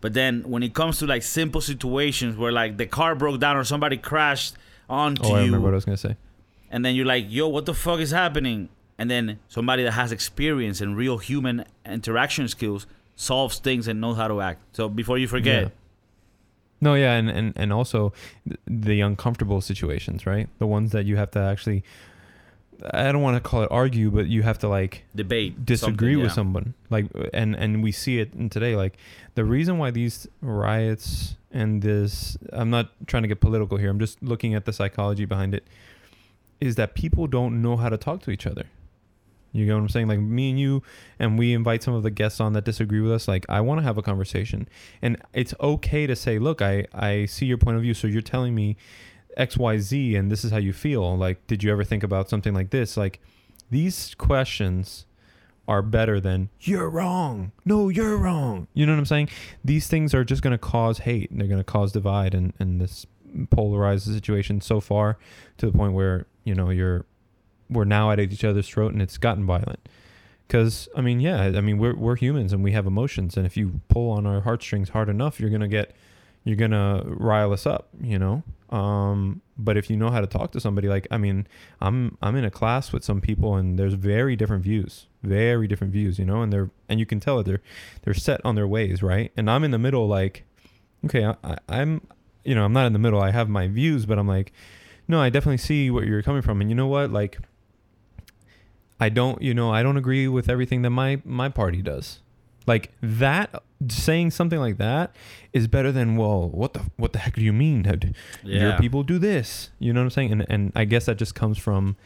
[0.00, 3.56] But then when it comes to like simple situations where like the car broke down
[3.56, 4.54] or somebody crashed
[4.88, 6.16] onto oh i you, remember what i was gonna say
[6.70, 8.68] and then you're like, yo, what the fuck is happening?
[8.98, 14.16] And then somebody that has experience and real human interaction skills solves things and knows
[14.16, 14.60] how to act.
[14.76, 15.68] So before you forget, Yeah.
[16.80, 18.12] No, yeah, and, and, and also
[18.66, 20.48] the uncomfortable situations, right?
[20.58, 21.82] The ones that you have to actually,
[22.92, 26.22] I don't want to call it argue, but you have to like debate, disagree something,
[26.22, 26.74] with someone.
[26.90, 28.76] Like, and and we see it in today.
[28.76, 28.96] Like,
[29.34, 33.90] the reason why these riots and this, I'm not trying to get political here.
[33.90, 35.64] I'm just looking at the psychology behind it.
[36.60, 38.66] Is that people don't know how to talk to each other.
[39.52, 40.08] You know what I'm saying?
[40.08, 40.82] Like me and you,
[41.18, 43.28] and we invite some of the guests on that disagree with us.
[43.28, 44.68] Like I want to have a conversation,
[45.00, 47.94] and it's okay to say, "Look, I I see your point of view.
[47.94, 48.76] So you're telling me
[49.36, 51.16] X, Y, Z, and this is how you feel.
[51.16, 52.96] Like, did you ever think about something like this?
[52.96, 53.20] Like,
[53.70, 55.06] these questions
[55.66, 57.52] are better than you're wrong.
[57.64, 58.68] No, you're wrong.
[58.74, 59.30] You know what I'm saying?
[59.64, 61.30] These things are just going to cause hate.
[61.30, 65.18] And they're going to cause divide, and and this polarize the situation so far
[65.58, 67.04] to the point where you know you're
[67.68, 69.88] we're now at each other's throat and it's gotten violent
[70.46, 73.56] because i mean yeah i mean we're, we're humans and we have emotions and if
[73.56, 75.94] you pull on our heartstrings hard enough you're gonna get
[76.44, 78.42] you're gonna rile us up you know
[78.74, 81.46] um but if you know how to talk to somebody like i mean
[81.80, 85.92] i'm i'm in a class with some people and there's very different views very different
[85.92, 87.62] views you know and they're and you can tell that they're
[88.02, 89.30] they're set on their ways right?
[89.36, 90.44] And i'm in the middle like
[91.04, 92.00] okay I, i'm
[92.44, 93.20] you know i'm not in the middle.
[93.20, 94.52] I have my views but i'm like
[95.06, 96.60] no i definitely see where you're coming from.
[96.60, 97.10] And you know what?
[97.12, 97.38] Like
[99.00, 102.20] I don't, you know, I don't agree with everything that my my party does.
[102.66, 105.14] Like that, saying something like that
[105.52, 107.82] is better than, well, what the what the heck do you mean?
[107.82, 108.04] that
[108.42, 109.70] Your people do this.
[109.78, 110.32] You know what I'm saying?
[110.32, 111.96] And and I guess that just comes from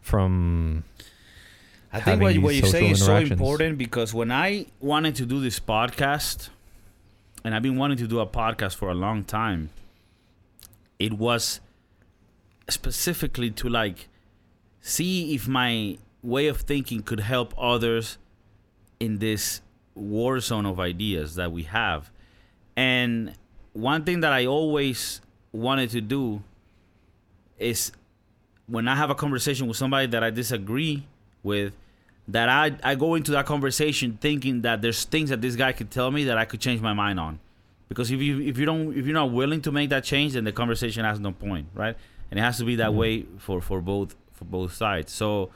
[0.00, 0.84] from
[1.92, 5.40] I think what, what you're saying is so important because when I wanted to do
[5.40, 6.50] this podcast,
[7.44, 9.70] and I've been wanting to do a podcast for a long time,
[10.98, 11.60] it was
[12.68, 14.08] specifically to like
[14.80, 18.18] see if my way of thinking could help others
[19.00, 19.62] in this
[19.98, 22.10] war zone of ideas that we have.
[22.76, 23.34] And
[23.72, 25.20] one thing that I always
[25.52, 26.42] wanted to do
[27.58, 27.92] is
[28.66, 31.04] when I have a conversation with somebody that I disagree
[31.42, 31.72] with,
[32.28, 35.90] that I, I go into that conversation thinking that there's things that this guy could
[35.90, 37.40] tell me that I could change my mind on.
[37.88, 40.44] Because if you if you don't if you're not willing to make that change, then
[40.44, 41.96] the conversation has no point, right?
[42.30, 42.94] And it has to be that Mhm.
[42.96, 45.10] way for, for both for both sides.
[45.10, 45.48] So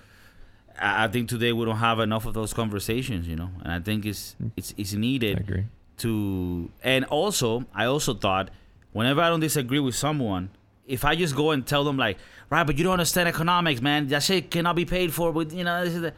[0.81, 3.81] I I think today we don't have enough of those conversations, you know, and I
[3.81, 5.64] think it's it's it's I needed agree.
[5.99, 8.51] to and also I also thought
[8.93, 10.51] whenever I don't disagree with someone,
[10.87, 12.18] if I just go and tell them like,
[12.51, 15.64] right, but you don't understand economics, man, that shit cannot be paid for with you
[15.64, 16.12] know, this is the,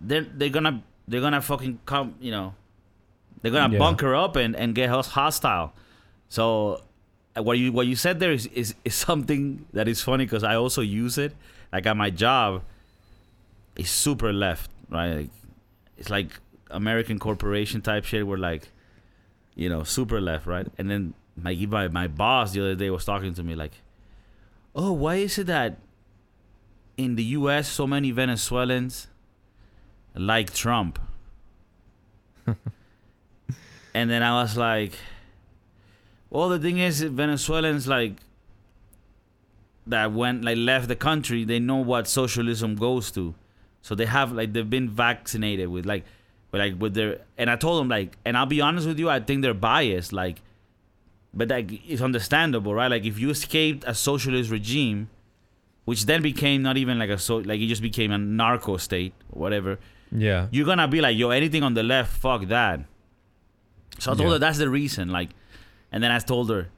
[0.00, 2.54] they're they're gonna they're gonna fucking come, you know,
[3.42, 3.78] they're gonna Yeah.
[3.78, 5.72] bunker up and and get us hostile.
[6.28, 6.82] So
[7.36, 10.42] uh, what you what you said there is is, is something that is funny because
[10.44, 11.34] I also use it
[11.72, 12.62] like at my job.
[13.76, 15.14] It's super left, right?
[15.14, 15.30] Like,
[15.96, 16.28] it's like
[16.70, 18.26] American corporation type shit.
[18.26, 18.68] Where like,
[19.54, 20.66] you know, super left, right?
[20.78, 23.72] And then my my my boss the other day was talking to me like,
[24.74, 25.78] "Oh, why is it that
[26.96, 27.68] in the U.S.
[27.68, 29.08] so many Venezuelans
[30.14, 30.98] like Trump?"
[33.94, 34.92] and then I was like,
[36.30, 38.14] well, the thing is, Venezuelans like
[39.86, 43.34] that went like left the country, they know what socialism goes to,
[43.86, 46.02] so they have like they've been vaccinated with like,
[46.50, 47.20] with like with their.
[47.38, 50.12] And I told them like, and I'll be honest with you, I think they're biased,
[50.12, 50.38] like,
[51.32, 52.90] but like it's understandable, right?
[52.90, 55.08] Like if you escaped a socialist regime,
[55.84, 59.12] which then became not even like a so like it just became a narco state,
[59.30, 59.78] or whatever
[60.10, 60.48] Yeah.
[60.50, 62.80] you're gonna be like, yo, anything on the left, fuck that.
[64.00, 64.32] So I told Yeah.
[64.34, 65.30] her that's the reason, like,
[65.92, 66.68] and then I told her,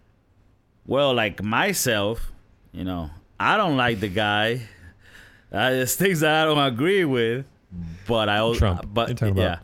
[0.86, 2.32] well, like myself,
[2.72, 4.60] you know, I don't like the guy.
[5.52, 7.46] Uh, there's things that I don't agree with,
[8.06, 8.84] but I, al- Trump.
[8.92, 9.58] But yeah, about-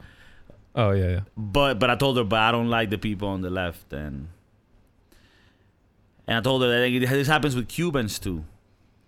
[0.76, 1.20] Oh yeah, yeah.
[1.36, 4.28] but but I told her, but I don't like the people on the left, and
[6.26, 8.44] and I told her that this happens with Cubans too,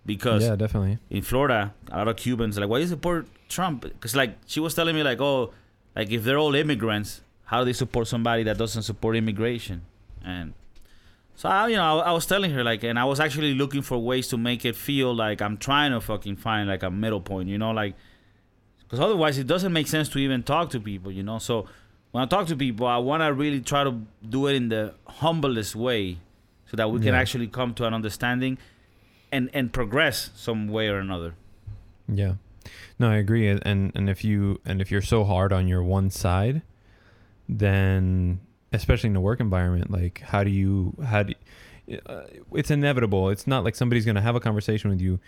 [0.05, 0.99] because Yeah, definitely.
[1.09, 3.81] in Florida, a lot of Cubans are like, why do you support Trump?
[3.81, 5.51] Because like she was telling me like, oh,
[5.95, 9.81] like if they're all immigrants, how do they support somebody that doesn't support immigration?
[10.23, 10.53] And
[11.37, 13.81] so I, you know, I, I was telling her like, and I was actually looking
[13.83, 17.21] for ways to make it feel like I'm trying to fucking find like a middle
[17.21, 17.93] point, you know, like,
[18.79, 21.37] because otherwise it doesn't make sense to even talk to people, you know.
[21.39, 21.65] So
[22.11, 23.93] when I talk to people, I want to really try to
[24.27, 26.17] do it in the humblest way,
[26.69, 27.19] so that we can Yeah.
[27.21, 28.57] actually come to an understanding,
[29.31, 31.35] and and progress some way or another.
[32.07, 32.33] Yeah.
[32.99, 33.47] No, I agree.
[33.47, 36.61] And and if you and if you're so hard on your one side,
[37.49, 38.39] then
[38.73, 41.33] especially in the work environment, like how do you how do
[42.05, 43.29] uh, it's inevitable.
[43.29, 45.19] It's not like somebody's gonna have a conversation with you.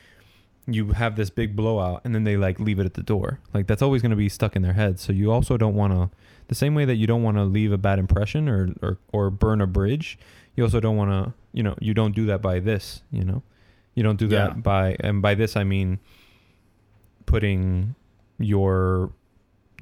[0.68, 3.40] You have this big blowout, and then they like leave it at the door.
[3.54, 5.00] Like that's always gonna be stuck in their head.
[5.00, 6.10] So you also don't want to,
[6.48, 9.30] the same way that you don't want to leave a bad impression or or or
[9.30, 10.20] burn a bridge.
[10.56, 13.04] You also don't want to, you know, you don't do that by this.
[13.12, 13.44] You know,
[13.96, 16.00] you don't do that by, and by this I mean
[17.26, 17.96] putting
[18.40, 19.12] your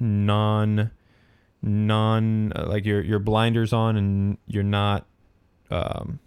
[0.00, 0.90] non
[1.62, 5.06] non uh, like your your blinders on and you're not
[5.70, 6.18] um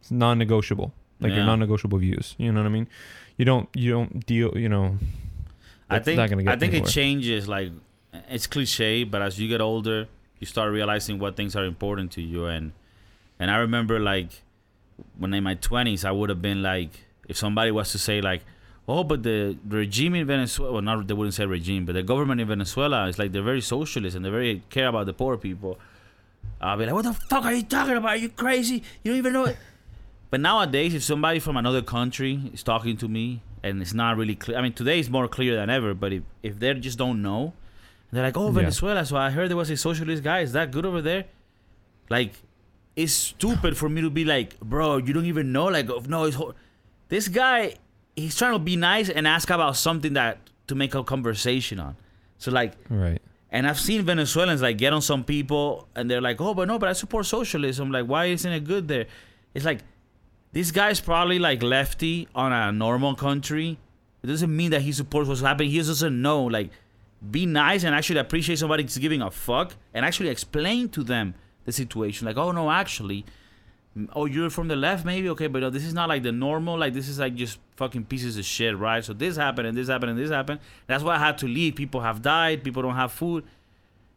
[0.00, 2.88] it's non-negotiable like your non-negotiable views you know what i mean
[3.36, 4.98] you don't you don't deal you know
[5.92, 7.48] I think not gonna get I think it changes.
[7.48, 7.72] Like
[8.28, 10.08] it's cliche, but as you get older,
[10.38, 12.46] you start realizing what things are important to you.
[12.46, 12.72] And
[13.38, 14.42] and I remember like
[15.18, 16.90] when in my twenties, I would have been like,
[17.28, 18.42] if somebody was to say like,
[18.88, 22.40] oh, but the regime in Venezuela, well, not they wouldn't say regime, but the government
[22.40, 25.78] in Venezuela is like they're very socialist and they very care about the poor people.
[26.60, 28.10] I'll be like, what the fuck are you talking about?
[28.10, 28.82] Are you crazy?
[29.02, 29.56] You don't even know it.
[30.30, 34.34] But nowadays, if somebody from another country is talking to me and it's not really
[34.34, 35.92] clear, I mean, today is more clear than ever.
[35.92, 37.52] But if, if they just don't know,
[38.10, 38.60] they're like, oh, Yeah.
[38.60, 39.04] Venezuela.
[39.04, 40.40] So I heard there was a socialist guy.
[40.40, 41.26] Is that good over there?
[42.08, 42.32] Like,
[42.96, 45.66] it's stupid for me to be like, bro, you don't even know.
[45.66, 46.54] Like, no, it's ho-.
[47.10, 47.74] this guy.
[48.16, 51.96] He's trying to be nice and ask about something that to make a conversation on.
[52.38, 53.20] So like, right
[53.52, 56.78] and I've seen Venezuelans like get on some people and they're like, oh, but no,
[56.78, 57.92] but I support socialism.
[57.92, 59.06] Like, why isn't it good there?
[59.52, 59.80] It's like,
[60.52, 63.78] this guy's probably like lefty on a normal country.
[64.22, 65.70] It doesn't mean that he supports what's happening.
[65.70, 66.44] He just doesn't know.
[66.44, 66.70] Like,
[67.30, 71.34] be nice and actually appreciate somebody who's giving a fuck and actually explain to them
[71.66, 72.26] the situation.
[72.26, 73.26] Like, oh, no, actually,
[74.14, 75.28] oh, you're from the left, maybe?
[75.30, 76.78] Okay, but this is not like the normal.
[76.78, 79.04] Like, this is like just fucking pieces of shit, right?
[79.04, 80.60] So this happened and this happened and this happened.
[80.86, 81.74] That's why I had to leave.
[81.74, 82.62] People have died.
[82.64, 83.44] People don't have food.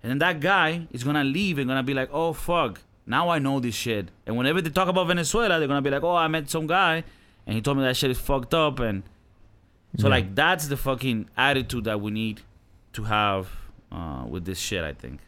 [0.02, 3.40] And then that guy is gonna leave and gonna be like, oh fuck, now I
[3.40, 4.10] know this shit.
[4.28, 7.04] And whenever they talk about Venezuela, they're gonna be like, oh, I met some guy
[7.48, 8.80] and he told me that shit is fucked up.
[8.80, 9.02] And
[9.98, 10.12] so Yeah.
[10.12, 12.42] like that's the fucking attitude that we need
[12.94, 13.50] to have
[13.92, 14.84] uh, with this shit.
[14.84, 15.22] I think.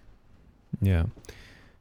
[0.81, 1.05] yeah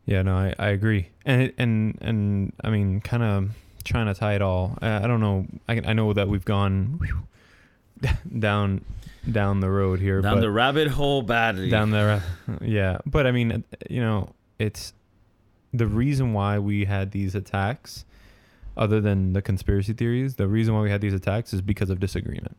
[0.07, 3.51] yeah no i, I agree and and and i mean kind of
[3.85, 6.99] trying to tie it all i, I don't know I, I know that we've gone
[8.39, 8.85] down
[9.31, 11.69] down the road here Down the rabbit hole badly.
[11.69, 12.23] down there
[12.61, 14.93] yeah but i mean you know it's
[15.73, 18.05] the reason why we had these attacks
[18.77, 21.99] other than the conspiracy theories the reason why we had these attacks is because of
[21.99, 22.57] disagreement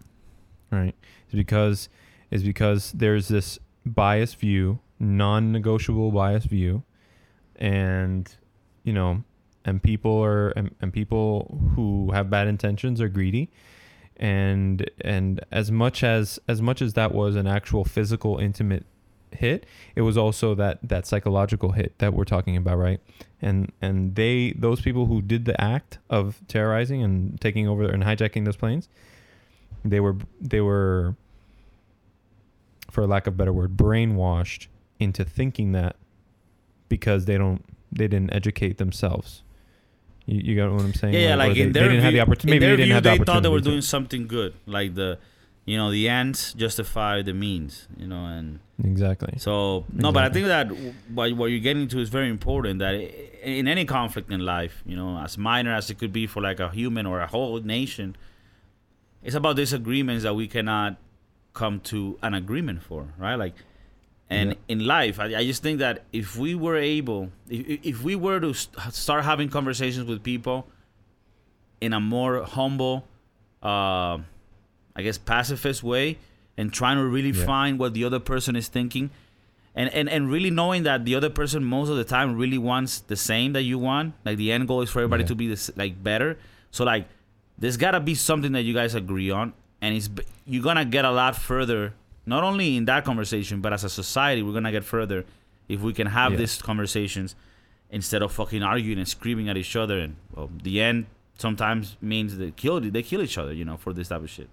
[0.72, 0.96] right
[1.30, 1.88] is because
[2.32, 6.84] is because there's this biased view non-negotiable biased view
[7.58, 8.36] and
[8.84, 9.24] you know
[9.66, 13.52] and people are and, and people who have bad intentions are greedy.
[14.16, 18.86] And and as much as as much as that was an actual physical intimate
[19.32, 23.00] hit it was also that that psychological hit that we're talking about right?
[23.42, 28.04] And and they those people who did the act of terrorizing and taking over and
[28.04, 28.90] hijacking those planes
[29.84, 31.16] they were they were
[32.90, 34.68] for lack of a better word brainwashed
[35.00, 35.96] into thinking that
[36.90, 39.44] because they don't they didn't educate themselves
[40.26, 41.90] you, you got what i'm saying yeah, yeah, Or- or like they, in they their
[41.90, 43.72] didn't have the opportunity maybe they didn't view, have the they thought they were opportunity
[43.72, 44.54] doing something good.
[44.66, 45.20] Like the
[45.66, 49.34] you know the ends justify the means you know and Exactly.
[49.38, 50.68] so no but i think that
[51.14, 52.94] what, what you're getting to is very important that
[53.44, 56.62] in any conflict in life you know as minor as it could be for like
[56.62, 58.16] a human or a whole nation
[59.24, 60.96] it's about disagreements that we cannot
[61.54, 63.56] come to an agreement for right like
[64.30, 64.56] and Yeah.
[64.68, 68.40] in life I, I just think that if we were able if, if we were
[68.40, 70.68] to st- start having conversations with people
[71.82, 73.08] in a more humble
[73.64, 74.18] uh,
[74.96, 76.18] i guess pacifist way
[76.58, 77.46] and trying to really Yeah.
[77.46, 79.10] find what the other person is thinking
[79.76, 83.00] and, and and really knowing that the other person most of the time really wants
[83.02, 85.28] the same that you want like the end goal is for everybody Yeah.
[85.28, 86.38] to be this like better
[86.72, 87.08] so like
[87.58, 90.10] there's gotta be something that you guys agree on and it's
[90.46, 91.94] you're gonna get a lot further
[92.28, 95.26] not only in that conversation but as a society we're gonna get further
[95.68, 96.38] if we can have Yeah.
[96.40, 97.36] these conversations
[97.90, 101.06] instead of fucking arguing and screaming at each other and well, the end
[101.38, 104.50] sometimes means they kill they kill each other you know for this type of shit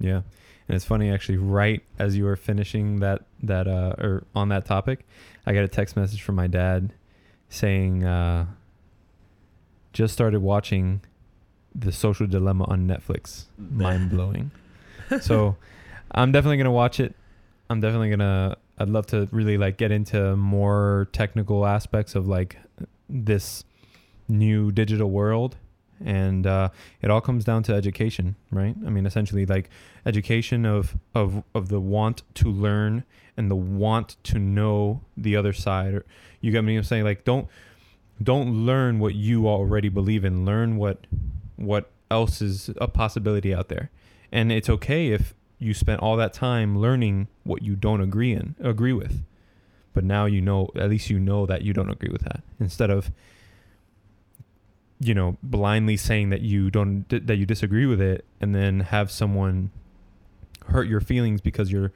[0.00, 0.22] Yeah.
[0.66, 4.64] And it's funny actually right as you were finishing that that uh or on that
[4.64, 5.04] topic,
[5.46, 6.94] I got a text message from my dad
[7.50, 8.46] saying uh
[9.92, 11.02] just started watching
[11.74, 13.44] The Social Dilemma on Netflix.
[13.58, 14.50] Mind blowing.
[15.20, 15.56] so
[16.14, 17.14] I'm definitely gonna watch it.
[17.68, 22.56] I'm definitely gonna I'd love to really like get into more technical aspects of like
[23.08, 23.64] this
[24.28, 25.56] new digital world.
[26.04, 26.70] And uh,
[27.02, 28.74] it all comes down to education right?
[28.86, 29.70] I mean essentially like
[30.06, 33.04] education of of of the want to learn
[33.36, 36.00] and the want to know the other side.
[36.40, 37.04] You get me i'm saying?
[37.04, 37.48] Like don't
[38.22, 40.44] don't learn what you already believe in.
[40.44, 41.06] Learn what
[41.56, 43.90] what else is a possibility out there.
[44.30, 45.34] And it's okay if
[45.64, 49.22] you spent all that time learning what you don't agree in agree with
[49.92, 52.90] but now you know at least you know that you don't agree with that instead
[52.90, 53.10] of
[55.00, 59.10] you know blindly saying that you don't that you disagree with it and then have
[59.10, 59.70] someone
[60.66, 61.92] hurt your feelings because your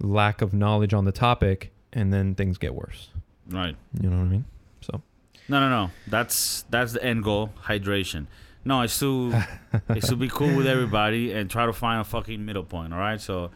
[0.00, 3.10] lack of knowledge on the topic and then things get worse
[3.48, 4.44] right you know what i mean
[4.80, 5.02] so
[5.48, 5.90] No, no, no.
[6.06, 7.50] That's that's the end goal.
[7.64, 8.26] Hydration.
[8.64, 9.32] No, it's to
[9.90, 12.92] it's to be cool with everybody and try to find a fucking middle point.
[12.92, 13.20] All right.
[13.20, 13.50] So,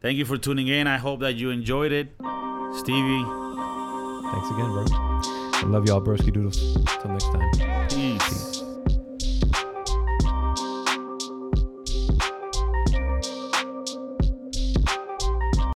[0.00, 0.86] thank you for tuning in.
[0.86, 2.08] I hope that you enjoyed it,
[2.74, 3.24] Stevie.
[4.32, 8.28] thanks again bro i love y'all broski doodles till next time Peace.
[8.28, 8.55] Peace.